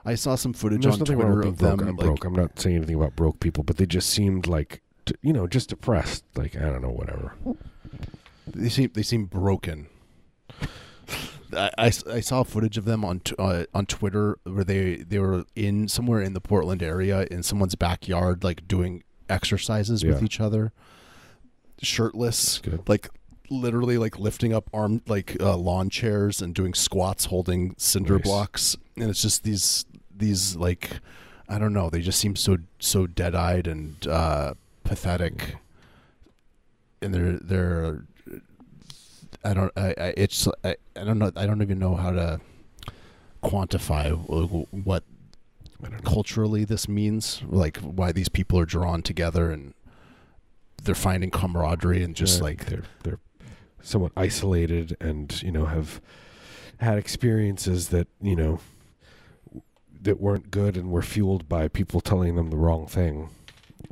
[0.06, 1.78] I saw some footage There's on nothing Twitter wrong with of being them.
[1.78, 1.90] broke.
[1.90, 2.26] I'm like, broke.
[2.26, 5.46] I'm not saying anything about broke people, but they just seemed like, t- you know,
[5.46, 6.24] just depressed.
[6.36, 7.34] Like I don't know, whatever.
[8.48, 9.88] They seem they seem broken.
[11.52, 15.18] I, I, I saw footage of them on t- uh, on Twitter where they they
[15.20, 20.40] were in somewhere in the Portland area in someone's backyard like doing exercises with each
[20.40, 20.72] other,
[21.82, 23.10] shirtless, like
[23.50, 28.24] literally like lifting up arm like uh, lawn chairs and doing squats holding cinder Nice.
[28.24, 31.00] blocks and it's just these these like
[31.48, 34.54] i don't know they just seem so so dead-eyed and uh
[34.84, 35.56] pathetic
[37.02, 38.06] and they're they're
[39.44, 42.42] i don't i, I it's I, I don't know i don't even know how to
[43.42, 44.12] quantify
[44.84, 45.09] what I don't know.
[46.04, 49.74] Culturally this means like why these people are drawn together and
[50.84, 53.20] they're finding camaraderie and just Yeah, like they're they're
[53.82, 56.02] somewhat isolated and you know have
[56.80, 58.60] had experiences that you know
[60.02, 63.30] that weren't good and were fueled by people telling them the wrong thing.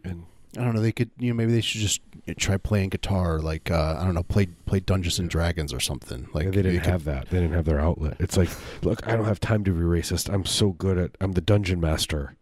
[0.04, 0.26] And
[0.58, 0.82] I don't know.
[0.82, 2.02] They could, you know, maybe they should just
[2.38, 6.24] try playing guitar, like uh, I don't know, play play Dungeons and Dragons or something.
[6.34, 7.30] Like Like they didn't could- have that.
[7.30, 8.16] They didn't have their outlet.
[8.20, 8.50] It's like,
[8.84, 10.34] look, I don't have time to be racist.
[10.34, 11.12] I'm so good at.
[11.22, 12.36] I'm the dungeon master.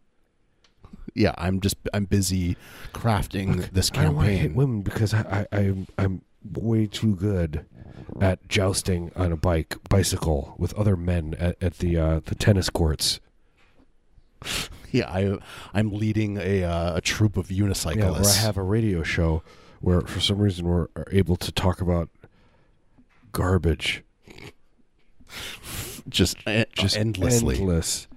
[1.14, 2.58] Yeah, I'm just I'm busy
[2.93, 6.22] crafting Look, this I don't want to hit women because I, I I'm I'm
[6.53, 7.66] way too good
[8.22, 12.70] at jousting on a bike bicycle with other men at, at the uh, the tennis
[12.70, 13.20] courts.
[14.95, 15.37] Yeah, I
[15.73, 17.95] I'm leading a uh, a troop of unicyclists.
[17.97, 19.43] Yeah, where I have a radio show
[19.81, 22.09] where for some reason we're able to talk about
[23.31, 24.03] garbage
[26.07, 27.57] just e- just endlessly.
[27.57, 28.07] endless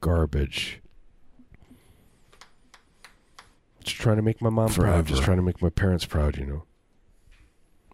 [0.00, 0.80] garbage.
[3.84, 5.06] Just trying to make my mom proud.
[5.06, 6.36] Just trying to make my parents proud.
[6.36, 6.62] You know.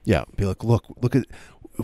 [0.05, 1.27] Yeah, be like, look, look at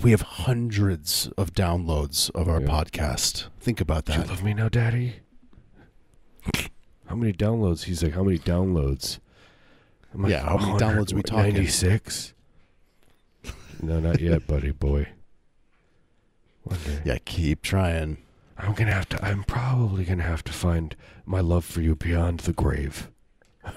[0.02, 2.66] we have hundreds of downloads of our Yeah.
[2.68, 3.48] podcast.
[3.60, 4.28] Think about Do you that.
[4.28, 5.16] love me now, Daddy?
[7.08, 7.84] How many downloads?
[7.84, 9.18] He's like, how many downloads?
[10.14, 11.54] I'm like, Yeah, how many downloads we talking?
[11.54, 12.34] Ninety-six.
[13.82, 15.08] no, not yet, buddy boy.
[17.04, 18.18] Yeah, keep trying.
[18.58, 19.24] I'm gonna have to.
[19.24, 20.94] I'm probably gonna have to find
[21.24, 23.08] my love for you beyond the grave.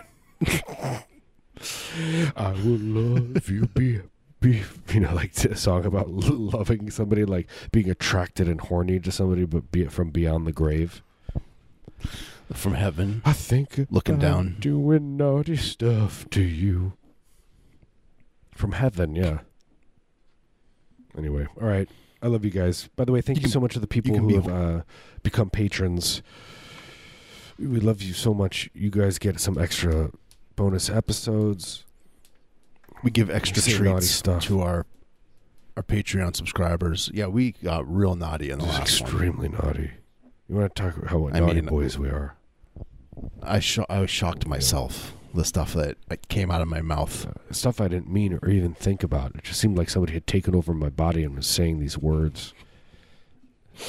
[2.36, 4.01] I will love you be
[4.39, 9.11] be you know like a song about loving somebody like being attracted and horny to
[9.11, 11.03] somebody but be it from beyond the grave.
[12.54, 13.22] From heaven.
[13.26, 14.56] I think Looking I'm down.
[14.60, 16.93] doing naughty stuff to you
[18.54, 19.16] from heaven.
[19.16, 19.39] Yeah.
[21.18, 21.89] Anyway, all right.
[22.22, 22.89] I love you guys.
[22.95, 24.47] By the way, thank You you, can- so much to the people who be have
[24.47, 24.82] uh,
[25.24, 26.22] become patrons.
[27.58, 28.70] We love you so much.
[28.74, 30.12] You guys get some extra
[30.56, 31.86] bonus episodes.
[33.04, 34.43] We give extra treats stuff.
[34.43, 34.86] to our
[35.78, 37.10] our Patreon subscribers.
[37.14, 39.10] Yeah, we got real naughty in the This is last one.
[39.10, 39.91] extremely naughty.
[40.49, 42.36] You want to talk about how I naughty mean- boys we are?
[43.43, 47.25] I sho- I was shocked myself the stuff that like, came out of my mouth.
[47.25, 49.35] Uh, stuff I didn't mean or even think about.
[49.35, 52.53] It just seemed like somebody had taken over my body and was saying these words.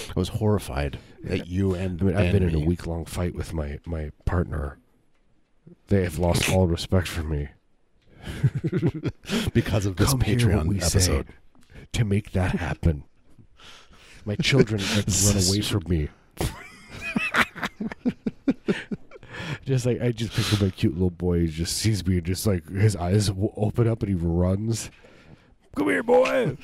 [0.08, 0.98] I was horrified
[1.28, 3.78] at you and I mean, I've and been in a week long fight with my,
[3.84, 4.78] my partner.
[5.88, 7.48] They have lost all respect for me.
[9.52, 11.26] because of this Come Patreon episode.
[11.92, 13.02] to make that happen.
[14.24, 16.08] My children like run away from me.
[19.72, 21.40] just like I just picture my cute little boy.
[21.40, 24.90] He just sees me, and just like his eyes open up, and he runs.
[25.74, 26.58] Come here, boy.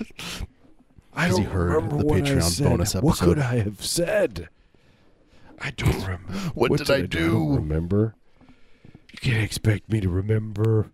[1.14, 2.68] I don't he heard remember the what I Patreon said.
[2.68, 3.38] bonus What could?
[3.38, 4.48] I have said?
[5.60, 6.32] I don't remember.
[6.54, 7.54] What did I I do?
[7.56, 8.14] remember.
[9.12, 10.90] You can't expect me to remember.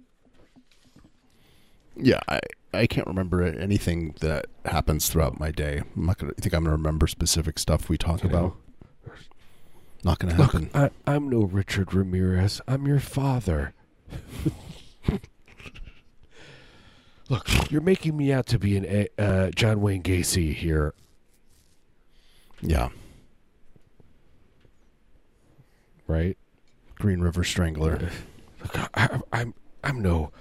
[1.97, 2.41] Yeah, I
[2.73, 5.83] I can't remember anything that happens throughout my day.
[5.97, 8.57] I'm not gonna I think I'm gonna remember specific stuff we talk about.
[10.05, 10.71] Not gonna Look, happen.
[10.75, 12.61] I, I'm no Richard Ramirez.
[12.69, 13.73] I'm your father.
[17.31, 20.93] Look, you're making me out to be an A- uh, John Wayne Gacy here.
[22.61, 22.91] Yeah,
[26.07, 26.37] right?
[26.97, 28.11] Green River Strangler.
[28.63, 30.33] Look, I, I, I'm I'm no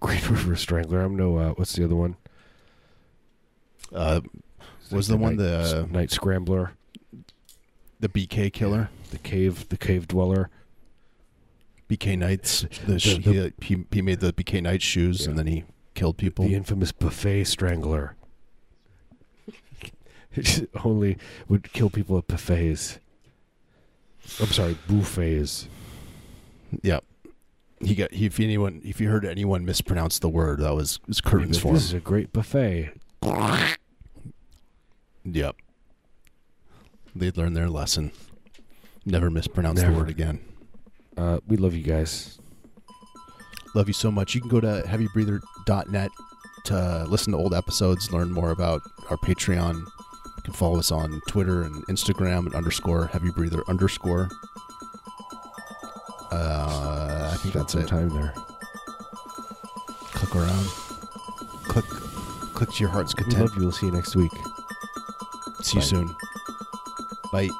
[0.00, 1.00] Green River Strangler.
[1.00, 2.16] I'm no uh, what's the other one?
[3.94, 4.20] Uh,
[4.90, 6.72] Was the one night, the- Night Scrambler,
[8.00, 10.50] the BK Killer, the cave, the cave dweller.
[11.88, 12.62] BK Knights.
[12.84, 16.16] The, The- sh- the- he, he made the BK Knight shoes and then he killed
[16.18, 16.44] people.
[16.46, 18.16] The infamous buffet strangler.
[20.84, 21.16] Only
[21.48, 22.98] would kill people at buffets.
[24.40, 25.68] I'm sorry, buffets.
[26.82, 26.98] yeah.
[27.80, 31.20] He got he, if anyone if you heard anyone mispronounce the word that was was
[31.24, 32.92] I mean, curtains this is a great buffet.
[35.24, 35.56] Yep.
[37.18, 38.12] They'd learn their lesson.
[39.04, 39.92] Never mispronounce Never.
[39.92, 40.40] the word again.
[41.16, 42.38] Uh, we love you guys.
[43.74, 44.34] Love you so much.
[44.34, 46.10] You can go to heavybreather.net
[46.64, 49.74] to listen to old episodes, learn more about our Patreon.
[49.76, 54.28] You can follow us on Twitter and Instagram at underscore heavybreather underscore.
[56.32, 57.88] Uh, I think Spent that's some it.
[57.88, 58.34] time there.
[60.12, 60.66] Click around.
[61.68, 61.84] Click
[62.54, 63.36] click to your heart's content.
[63.36, 63.62] We love you.
[63.62, 64.32] We'll see you next week.
[65.62, 66.14] See you soon.
[67.30, 67.50] Bye.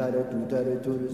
[0.00, 1.10] タルトゥタルトゥル